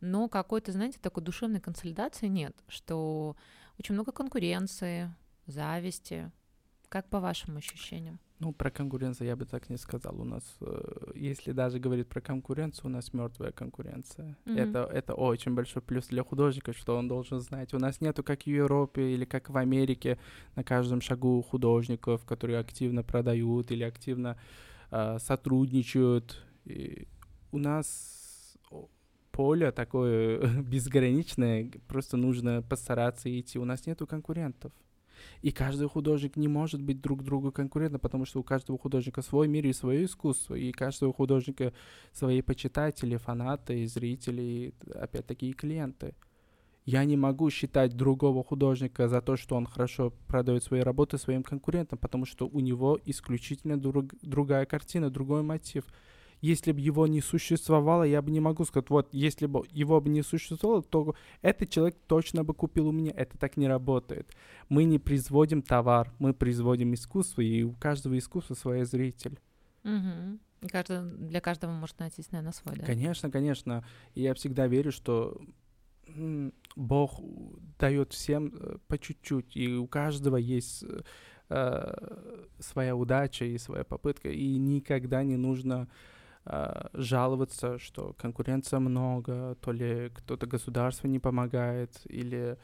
[0.00, 3.36] но какой-то, знаете, такой душевной консолидации нет, что
[3.78, 5.14] очень много конкуренции,
[5.46, 6.30] зависти.
[6.88, 8.18] Как по вашим ощущениям?
[8.40, 10.20] Ну, про конкуренцию я бы так не сказал.
[10.20, 14.36] У нас, э, если даже говорить про конкуренцию, у нас мертвая конкуренция.
[14.44, 14.58] Mm-hmm.
[14.60, 17.74] Это, это очень большой плюс для художника, что он должен знать.
[17.74, 20.18] У нас нету, как в Европе или как в Америке,
[20.54, 24.36] на каждом шагу художников, которые активно продают или активно
[24.92, 26.40] э, сотрудничают.
[26.64, 27.08] И
[27.50, 28.56] у нас
[29.32, 33.58] поле такое безграничное, просто нужно постараться идти.
[33.58, 34.72] У нас нету конкурентов.
[35.42, 39.48] И каждый художник не может быть друг другу конкурентом, потому что у каждого художника свой
[39.48, 41.72] мир и свое искусство, и каждого художника
[42.12, 46.14] свои почитатели, фанаты, зрители, опять-таки и клиенты.
[46.84, 51.42] Я не могу считать другого художника за то, что он хорошо продает свои работы своим
[51.42, 55.84] конкурентом, потому что у него исключительно друг, другая картина, другой мотив
[56.40, 60.08] если бы его не существовало, я бы не могу сказать, вот, если бы его бы
[60.08, 63.12] не существовало, то этот человек точно бы купил у меня.
[63.16, 64.34] Это так не работает.
[64.68, 69.38] Мы не производим товар, мы производим искусство, и у каждого искусства свой зритель.
[69.84, 70.38] Угу.
[70.62, 72.84] И каждый, для каждого может найтись, наверное, свой, да?
[72.84, 73.84] Конечно, конечно.
[74.14, 75.40] И я всегда верю, что
[76.76, 77.20] Бог
[77.78, 80.84] дает всем э, по чуть-чуть, и у каждого есть
[81.50, 81.94] э,
[82.58, 85.88] своя удача и своя попытка, и никогда не нужно а,
[86.92, 92.56] жаловаться, что конкуренция много, то ли кто-то государство не помогает, или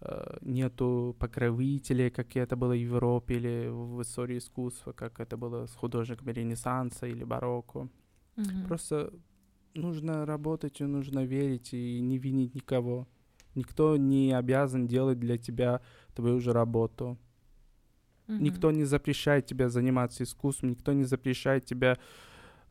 [0.00, 5.66] э, нету покровителей, как это было в Европе или в истории искусства, как это было
[5.66, 7.88] с художниками Ренессанса или барокко.
[8.36, 8.66] Mm-hmm.
[8.66, 9.12] Просто
[9.74, 13.06] нужно работать и нужно верить и не винить никого.
[13.54, 15.80] Никто не обязан делать для тебя
[16.14, 17.18] твою же работу.
[18.26, 18.38] Mm-hmm.
[18.40, 21.98] Никто не запрещает тебе заниматься искусством, никто не запрещает тебя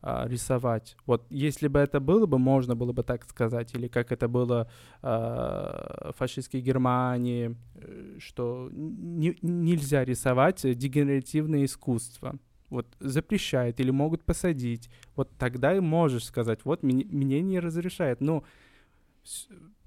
[0.04, 0.96] а, рисовать.
[1.06, 4.68] Вот если бы это было бы, можно было бы так сказать, или как это было
[5.00, 12.36] а, в фашистской Германии, э, что не, нельзя рисовать дегенеративное искусство.
[12.68, 14.90] Вот запрещает или могут посадить.
[15.14, 17.04] Вот тогда и можешь сказать, вот мне,
[17.40, 18.20] не разрешает.
[18.20, 18.42] Но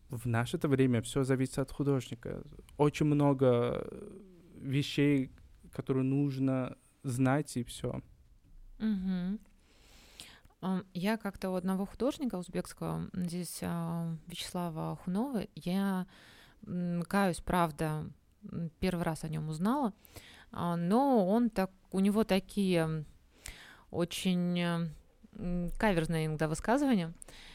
[0.09, 2.41] в наше это время все зависит от художника.
[2.77, 3.85] Очень много
[4.61, 5.29] вещей,
[5.71, 8.01] которые нужно знать, и все.
[8.79, 9.39] Угу.
[10.93, 16.07] Я как-то у одного художника узбекского, здесь а, Вячеслава Хунова, я
[17.07, 18.09] каюсь, правда,
[18.79, 19.93] первый раз о нем узнала,
[20.51, 23.05] а, но он так, у него такие
[23.91, 24.91] очень
[25.77, 27.13] каверзные иногда высказывания.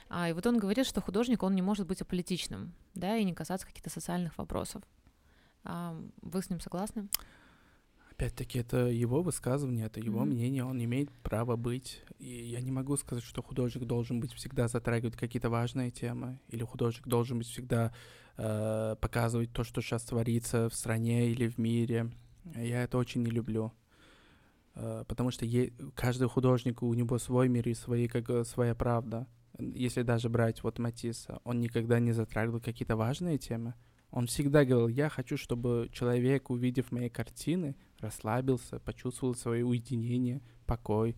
[0.08, 3.34] А, и вот он говорит, что художник, он не может быть аполитичным, да, и не
[3.34, 4.82] касаться каких-то социальных вопросов.
[5.64, 7.08] Вы с ним согласны?
[8.20, 10.26] Опять-таки, это его высказывание, это его mm-hmm.
[10.26, 12.02] мнение, он имеет право быть.
[12.18, 16.62] И я не могу сказать, что художник должен быть всегда затрагивать какие-то важные темы, или
[16.62, 17.94] художник должен быть всегда
[18.36, 22.10] э, показывать то, что сейчас творится в стране или в мире.
[22.54, 23.72] Я это очень не люблю.
[24.74, 29.28] Э, потому что е- каждый художник, у него свой мир и свои, как, своя правда.
[29.58, 33.72] Если даже брать вот Матисса, он никогда не затрагивал какие-то важные темы.
[34.10, 41.16] Он всегда говорил, я хочу, чтобы человек, увидев мои картины, расслабился, почувствовал свое уединение, покой,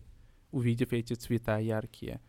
[0.51, 2.21] увидев эти цвета яркие.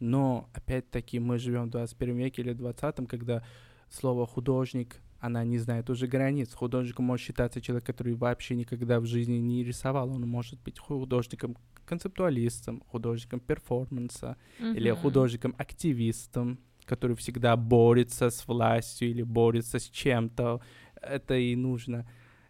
[0.00, 3.44] Но, опять-таки, мы живем в 21 веке или 20 когда
[3.88, 6.52] слово «художник» она не знает уже границ.
[6.52, 10.10] Художником может считаться человек, который вообще никогда в жизни не рисовал.
[10.10, 14.74] Он может быть художником концептуалистом, художником перформанса mm-hmm.
[14.74, 20.60] или художником-активистом, который всегда борется с властью или борется с чем-то.
[21.00, 22.04] Это и нужно.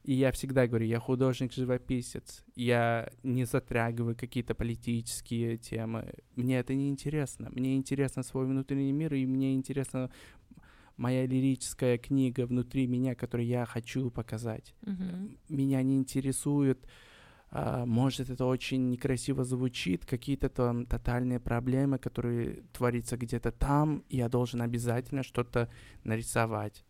[0.05, 6.12] И я всегда говорю, я художник-живописец, я не затрагиваю какие-то политические темы.
[6.34, 7.50] Мне это не интересно.
[7.50, 10.11] Мне интересно свой внутренний мир, и мне интересна
[10.96, 14.74] моя лирическая книга внутри меня, которую я хочу показать.
[14.82, 15.38] Мгм.
[15.48, 16.84] Меня не интересует,
[17.50, 24.16] а, может, это очень некрасиво звучит, какие-то там тотальные проблемы, которые творятся где-то там, и
[24.16, 25.68] я должен обязательно что-то
[26.03, 26.84] нарисовать.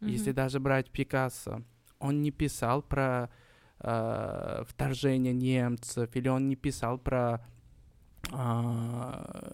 [0.00, 0.36] Если Мгм.
[0.36, 1.62] даже брать Пикассо,
[2.02, 3.30] он не писал про
[3.78, 7.46] э, вторжение немцев, или он не писал про,
[8.32, 9.52] а,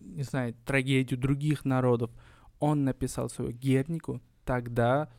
[0.00, 2.10] не знаю, трагедию других народов.
[2.58, 5.12] Он написал свою Гернику тогда,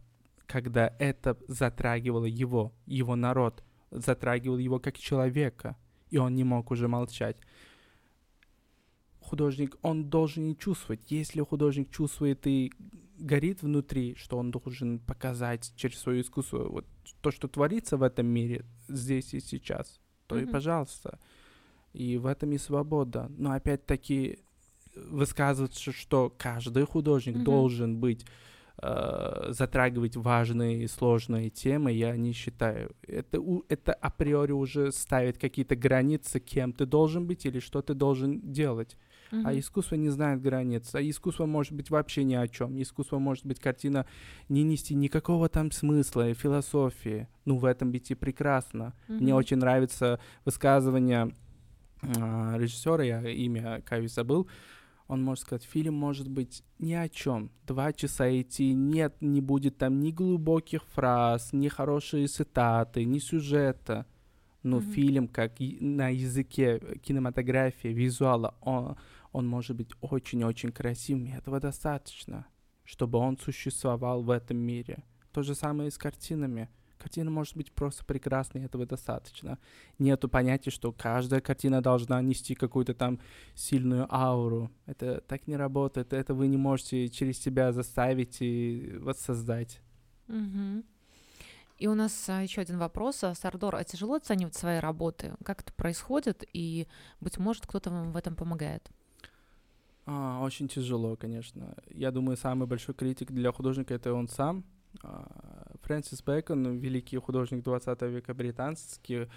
[0.47, 5.77] когда это затрагивало его, его народ, затрагивал его как человека,
[6.09, 7.37] и он не мог уже молчать.
[9.19, 11.11] Художник, он должен чувствовать.
[11.11, 12.71] Если художник чувствует и
[13.23, 16.85] горит внутри, что он должен показать через свое искусство вот
[17.21, 20.51] то, что творится в этом мире здесь и сейчас, то и Мгм.
[20.51, 21.19] пожалуйста.
[21.93, 23.31] И в этом и свобода.
[23.37, 24.39] Но опять-таки
[24.95, 27.43] высказываться, что каждый художник Мгм.
[27.43, 28.25] должен быть
[28.81, 32.95] э, затрагивать важные и сложные темы, я не считаю.
[33.07, 37.93] Это, у- это априори уже ставит какие-то границы, кем ты должен быть или что ты
[37.93, 38.97] должен делать.
[39.45, 40.93] А искусство не знает границ.
[40.95, 42.81] А искусство может быть вообще ни о чем.
[42.81, 44.05] Искусство может быть картина
[44.49, 47.27] не нести никакого там смысла и философии.
[47.45, 48.93] Ну, в этом ведь и прекрасно.
[49.07, 49.37] Мне Мгм.
[49.37, 51.31] очень нравится высказывание
[52.01, 54.47] а, режиссера, я имя Кави забыл.
[55.07, 57.49] Он может сказать, фильм может быть ни о чем.
[57.67, 64.05] Два часа идти, нет, не будет там ни глубоких фраз, ни хорошие цитаты, ни сюжета.
[64.63, 64.91] Но Мгм.
[64.91, 68.95] фильм, как на языке кинематографии, визуала, он,
[69.33, 72.45] он может быть очень-очень красивым, и этого достаточно,
[72.85, 75.03] чтобы он существовал в этом мире.
[75.33, 76.69] То же самое и с картинами.
[76.99, 79.57] Картина может быть просто прекрасной, этого достаточно.
[79.99, 83.19] Нету понятия, что каждая картина должна нести какую-то там
[83.55, 84.71] сильную ауру.
[84.85, 86.13] Это так не работает.
[86.13, 89.81] Это вы не можете через себя заставить и воссоздать.
[90.27, 90.85] Мгм.
[91.77, 93.23] И у нас еще один вопрос.
[93.23, 95.33] А, Сардор, а тяжело оценивать свои работы?
[95.43, 96.45] Как это происходит?
[96.53, 96.87] И,
[97.19, 98.89] быть может, кто-то вам в этом помогает?
[100.05, 101.75] А, очень тяжело, конечно.
[101.89, 104.65] Я думаю, самый большой критик для художника это он сам.
[105.01, 109.27] А, Фрэнсис Бэкон, великий художник 20 века британский,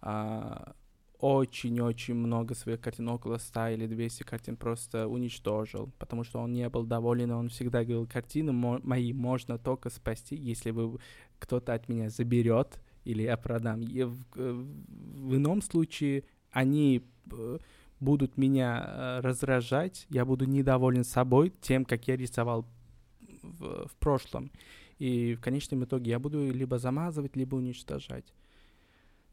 [0.00, 0.74] а,
[1.18, 6.68] очень-очень много своих картин, около 100 или 200 картин просто уничтожил, потому что он не
[6.68, 10.98] был доволен, он всегда говорил, картины мо- мои можно только спасти, если вы
[11.38, 13.82] кто-то от меня заберет, или я продам.
[13.82, 17.02] И в, э, в ином случае они
[17.32, 17.58] э,
[18.00, 22.66] будут меня э, раздражать, я буду недоволен собой, тем, как я рисовал
[23.42, 24.50] в, в прошлом.
[24.98, 28.32] И в конечном итоге я буду либо замазывать, либо уничтожать.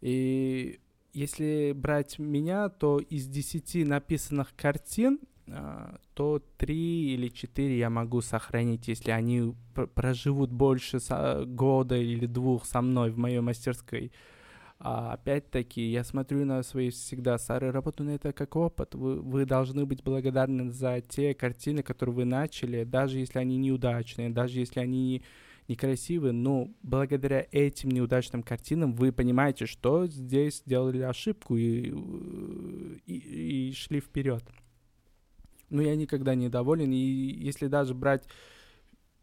[0.02, 0.80] И
[1.14, 8.22] если брать меня, то из 10 написанных картин, а, то 3 или 4 я могу
[8.22, 11.00] сохранить, если они пр- проживут больше
[11.46, 14.12] года или двух со мной в моей мастерской.
[14.80, 18.94] А опять-таки, я смотрю на свои всегда старые работы, на это как опыт.
[18.94, 24.30] Вы, вы должны быть благодарны за те картины, которые вы начали, даже если они неудачные,
[24.30, 25.24] даже если они
[25.68, 31.92] некрасивые, но благодаря этим неудачным картинам вы понимаете, что здесь сделали ошибку и,
[33.06, 34.44] и, и шли вперед.
[35.70, 38.26] Но я никогда не доволен, и если даже брать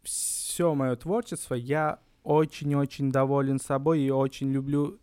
[0.03, 4.99] все мое творчество, я очень-очень доволен собой и очень люблю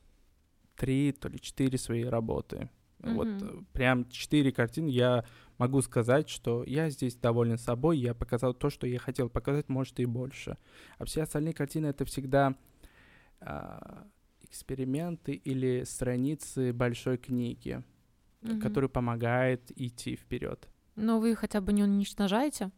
[0.82, 2.68] три, то ли четыре свои работы.
[2.98, 3.60] Вот Мгм.
[3.60, 5.24] э, прям четыре картины я
[5.58, 10.00] могу сказать, что я здесь доволен собой, я показал то, что я хотел показать, может
[10.00, 10.56] и больше.
[10.98, 12.56] А все остальные картины это всегда
[13.40, 14.06] а,
[14.40, 17.84] эксперименты или страницы большой книги,
[18.40, 18.60] Мгм.
[18.60, 20.68] которые помогают идти вперед.
[20.96, 22.70] Но вы хотя бы не уничтожаете?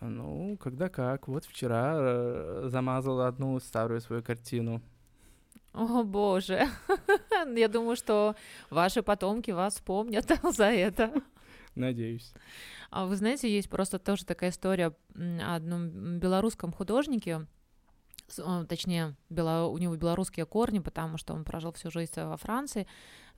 [0.00, 1.28] Ну, когда как.
[1.28, 4.82] Вот вчера э, замазал одну старую свою картину.
[5.72, 6.68] О, боже.
[7.56, 8.36] Я думаю, что
[8.70, 11.12] ваши потомки вас помнят за это.
[11.74, 12.32] Надеюсь.
[12.90, 17.46] А вы знаете, есть просто тоже такая история о одном белорусском художнике,
[18.38, 22.86] а, точнее, бело- у него белорусские корни, потому что он прожил всю жизнь во Франции,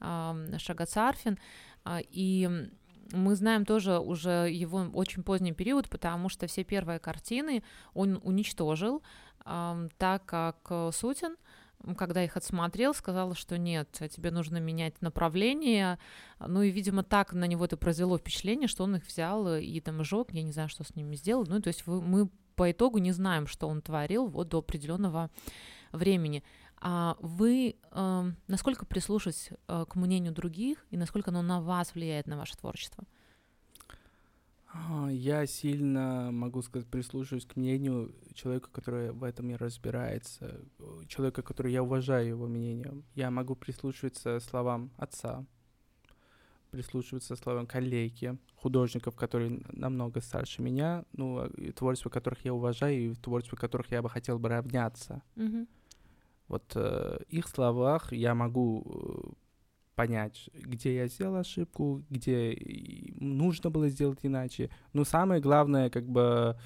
[0.00, 1.38] ам, Шагат Сарфин,
[1.84, 2.68] а, и
[3.12, 7.62] мы знаем тоже уже его очень поздний период, потому что все первые картины
[7.92, 9.02] он уничтожил,
[9.44, 11.36] так как э, Сутин,
[11.96, 15.98] когда их отсмотрел, сказал, что нет, тебе нужно менять направление,
[16.38, 19.80] ну и, видимо, так на него это произвело впечатление, что он их взял э, и
[19.80, 21.44] там сжег, я не знаю, что с ними сделал.
[21.46, 25.30] Ну, то есть вы- мы по итогу не знаем, что он творил вот до определенного
[25.92, 26.42] времени.
[26.80, 32.26] А вы э, насколько прислушиваетесь э, к мнению других и насколько оно на вас влияет
[32.26, 33.04] на ваше творчество?
[33.04, 33.23] А,
[35.10, 40.60] я сильно, могу сказать, прислушиваюсь к мнению человека, который в этом не разбирается,
[41.06, 43.02] человека, который я уважаю его мнение.
[43.14, 45.44] Я могу прислушиваться словам отца,
[46.70, 53.14] прислушиваться словам коллеги, художников, которые намного старше меня, ну, и творчество которых я уважаю, и
[53.14, 55.22] творчество которых я бы хотел бы равняться.
[55.36, 55.68] Mm-hmm.
[56.48, 59.43] Вот э, их словах я могу э,
[59.94, 62.56] понять, где я сделал ошибку, где
[63.20, 64.70] нужно было сделать иначе.
[64.92, 66.56] Но самое главное, как бы,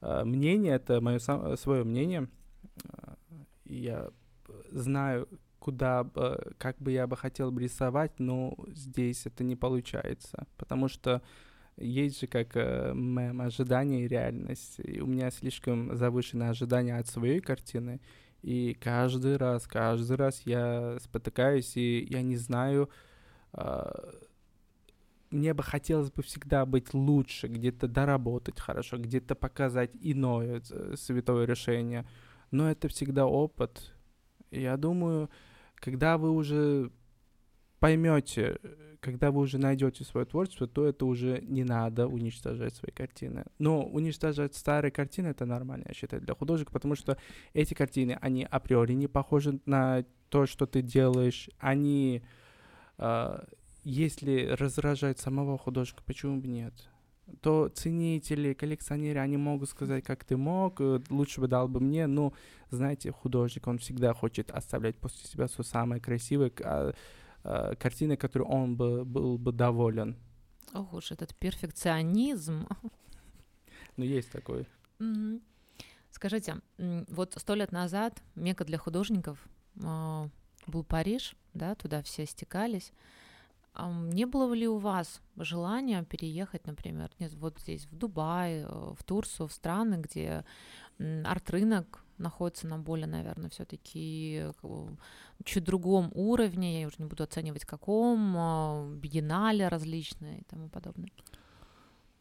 [0.00, 1.18] э, мнение, это мое
[1.56, 2.28] свое мнение.
[3.64, 4.10] Я
[4.70, 5.28] знаю,
[5.58, 10.88] куда бы, как бы я бы хотел бы рисовать, но здесь это не получается, потому
[10.88, 11.22] что
[11.76, 14.80] есть же как э, мем ожидание и реальность.
[14.82, 18.00] И у меня слишком завышенное ожидание от своей картины,
[18.42, 22.90] и каждый раз, каждый раз я спотыкаюсь, и я не знаю,
[23.52, 23.90] э,
[25.30, 31.46] мне бы хотелось бы всегда быть лучше, где-то доработать хорошо, где-то показать иное э, святое
[31.46, 32.06] решение.
[32.50, 33.92] Но это всегда опыт.
[34.50, 35.30] Я думаю,
[35.76, 36.90] когда вы уже
[37.80, 38.58] поймете,
[39.00, 43.44] когда вы уже найдете свое творчество, то это уже не надо уничтожать свои картины.
[43.58, 47.16] Но уничтожать старые картины это нормально, я считаю, для художника, потому что
[47.54, 51.48] эти картины, они априори не похожи на то, что ты делаешь.
[51.58, 52.22] Они,
[52.98, 53.44] э,
[53.82, 56.74] если раздражать самого художника, почему бы нет?
[57.42, 62.08] то ценители, коллекционеры, они могут сказать, как ты мог, э, лучше бы дал бы мне,
[62.08, 62.32] но,
[62.70, 66.50] знаете, художник, он всегда хочет оставлять после себя все самое красивое,
[67.42, 70.16] а, а, картины, которой он бы, был бы доволен.
[70.72, 72.66] Ох уж этот перфекционизм.
[73.96, 74.66] Ну, есть такой.
[74.98, 75.42] Mm-hmm.
[76.10, 79.38] Скажите, вот сто лет назад Мека для художников
[79.76, 80.28] э,
[80.66, 82.92] был Париж, да, туда все стекались.
[83.78, 89.46] Не было ли у вас желания переехать, например, вот здесь, в Дубай, э, в Турцию,
[89.46, 90.44] в страны, где
[90.98, 94.86] арт-рынок находится на более, наверное, все-таки э,
[95.44, 101.10] чуть другом уровне, я уже не буду оценивать каком, а, биеннале различные и тому подобное?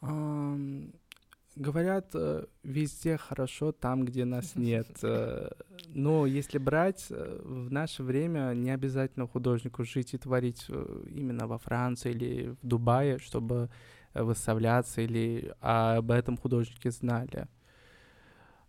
[0.02, 0.96] Um,
[1.56, 4.88] говорят, э, везде хорошо, там, где нас нет.
[5.04, 5.50] Э,
[5.94, 12.12] но если брать, в наше время не обязательно художнику жить и творить именно во Франции
[12.12, 13.70] или в Дубае, чтобы
[14.14, 17.48] выставляться или об этом художнике знали.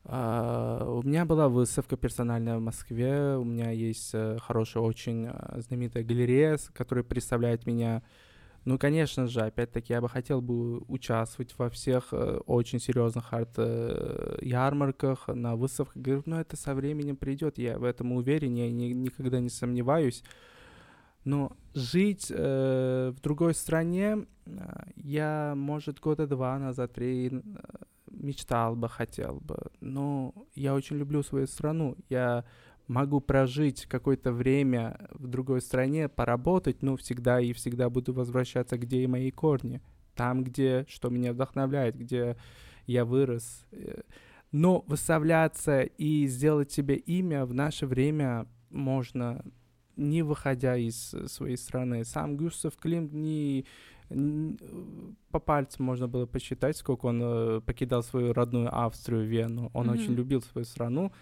[0.03, 5.61] Uh, у меня была выставка персональная в Москве, у меня есть uh, хорошая, очень uh,
[5.61, 8.03] знаменитая галерея, которая представляет меня
[8.67, 15.25] ну, конечно же, опять-таки, я бы хотел бы участвовать во всех э, очень серьезных арт-ярмарках,
[15.29, 15.97] э, на выставках.
[15.97, 20.23] Говорю, ну, это со временем придет, я в этом уверен, я ни, никогда не сомневаюсь.
[21.25, 24.51] Но жить э, в другой стране э,
[24.97, 27.41] я, может, года два назад, три э,
[28.11, 29.57] мечтал бы, хотел бы.
[29.81, 31.97] Но я очень люблю свою страну.
[32.09, 32.45] Я
[32.87, 39.03] могу прожить какое-то время в другой стране, поработать, но всегда и всегда буду возвращаться, где
[39.03, 39.81] и мои корни.
[40.15, 42.37] Там, где, что меня вдохновляет, где
[42.87, 43.65] я вырос.
[44.51, 49.45] Но выставляться и сделать себе имя в наше время можно,
[49.97, 52.05] не выходя из своей страны.
[52.05, 53.65] Сам Густав Климт не,
[54.00, 54.00] не
[55.31, 59.71] по пальцам можно было посчитать, сколько он э, покидал свою родную Австрию, Вену.
[59.73, 59.93] Он mm-hmm.
[59.93, 61.13] очень любил свою страну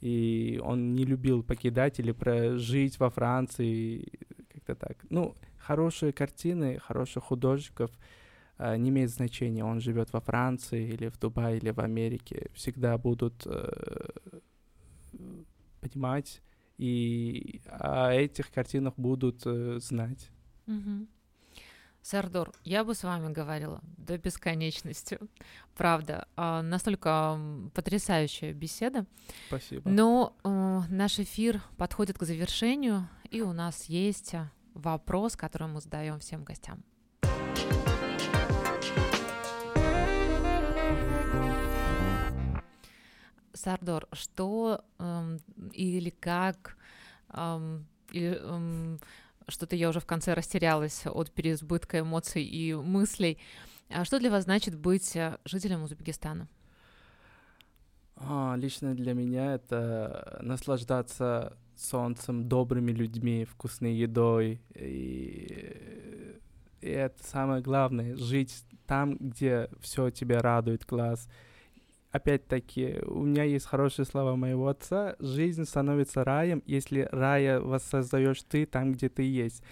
[0.00, 4.06] и он не любил покидать или прожить во Франции,
[4.52, 5.04] как-то так.
[5.10, 7.90] Ну, хорошие картины, хороших художников
[8.58, 12.98] э, не имеет значения, он живет во Франции или в Дубае или в Америке, всегда
[12.98, 14.08] будут э,
[15.80, 16.42] понимать
[16.78, 20.30] и о этих картинах будут э, знать.
[20.66, 21.06] Mm-hmm.
[22.08, 25.18] Сардор, я бы с вами говорила до бесконечности.
[25.74, 27.36] Правда, а, настолько
[27.74, 29.06] потрясающая беседа.
[29.48, 29.90] Спасибо.
[29.90, 34.36] Но э, наш эфир подходит к завершению, и у нас есть
[34.72, 36.84] вопрос, который мы задаем всем гостям.
[43.52, 45.38] Сардор, что э,
[45.72, 46.76] или как
[47.30, 47.80] э,
[48.12, 48.98] или, э,
[49.48, 53.38] что-то я уже в конце растерялась от переизбытка эмоций и мыслей.
[53.88, 56.48] А что для вас значит быть э, жителем Узбекистана?
[58.16, 64.60] А, лично для меня это наслаждаться солнцем, добрыми людьми, вкусной едой.
[64.74, 66.38] И,
[66.80, 71.28] и это самое главное, жить там, где все тебя радует, глаз.
[72.12, 75.16] Опять-таки, у меня есть хорошие слова моего отца.
[75.18, 79.62] Жизнь становится раем, если рая воссоздаешь ты там, где ты есть.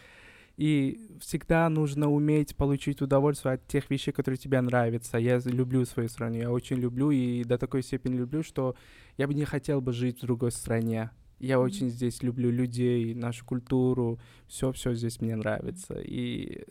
[0.56, 5.18] И всегда нужно уметь получить удовольствие от тех вещей, которые тебе нравятся.
[5.18, 8.76] Я люблю свою страну, я очень люблю и до такой степени люблю, что
[9.16, 11.10] я бы не хотел бы жить в другой стране.
[11.40, 16.00] Я очень здесь люблю людей, нашу культуру, все-все здесь мне нравится.
[16.00, 16.64] И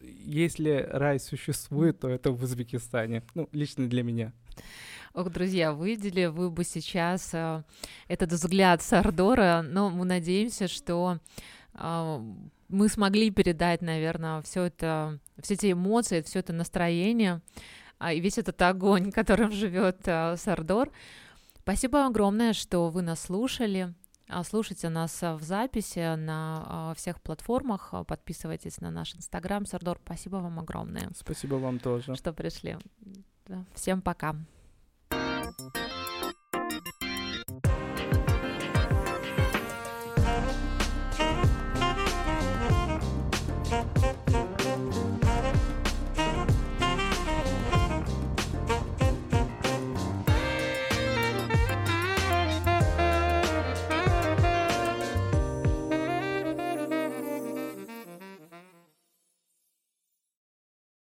[0.00, 3.22] если рай существует, то это в Узбекистане.
[3.34, 4.32] Ну, лично для меня.
[5.14, 7.62] Ох, друзья, видели вы бы сейчас э,
[8.08, 11.18] этот взгляд Сардора, но мы надеемся, что
[11.74, 12.20] э,
[12.68, 17.42] мы смогли передать, наверное, все это, все эти эмоции, все это настроение
[18.00, 20.90] э, и весь этот огонь, которым живет э, Сардор.
[21.58, 23.92] Спасибо огромное, что вы нас слушали.
[24.28, 27.92] А, слушайте нас в записи на а, всех платформах.
[28.06, 29.66] Подписывайтесь на наш инстаграм.
[29.66, 31.10] Сардор, спасибо вам огромное.
[31.14, 32.14] Спасибо вам тоже.
[32.14, 32.78] Что пришли.
[33.74, 34.34] Всем пока.
[35.58, 35.81] Thank you.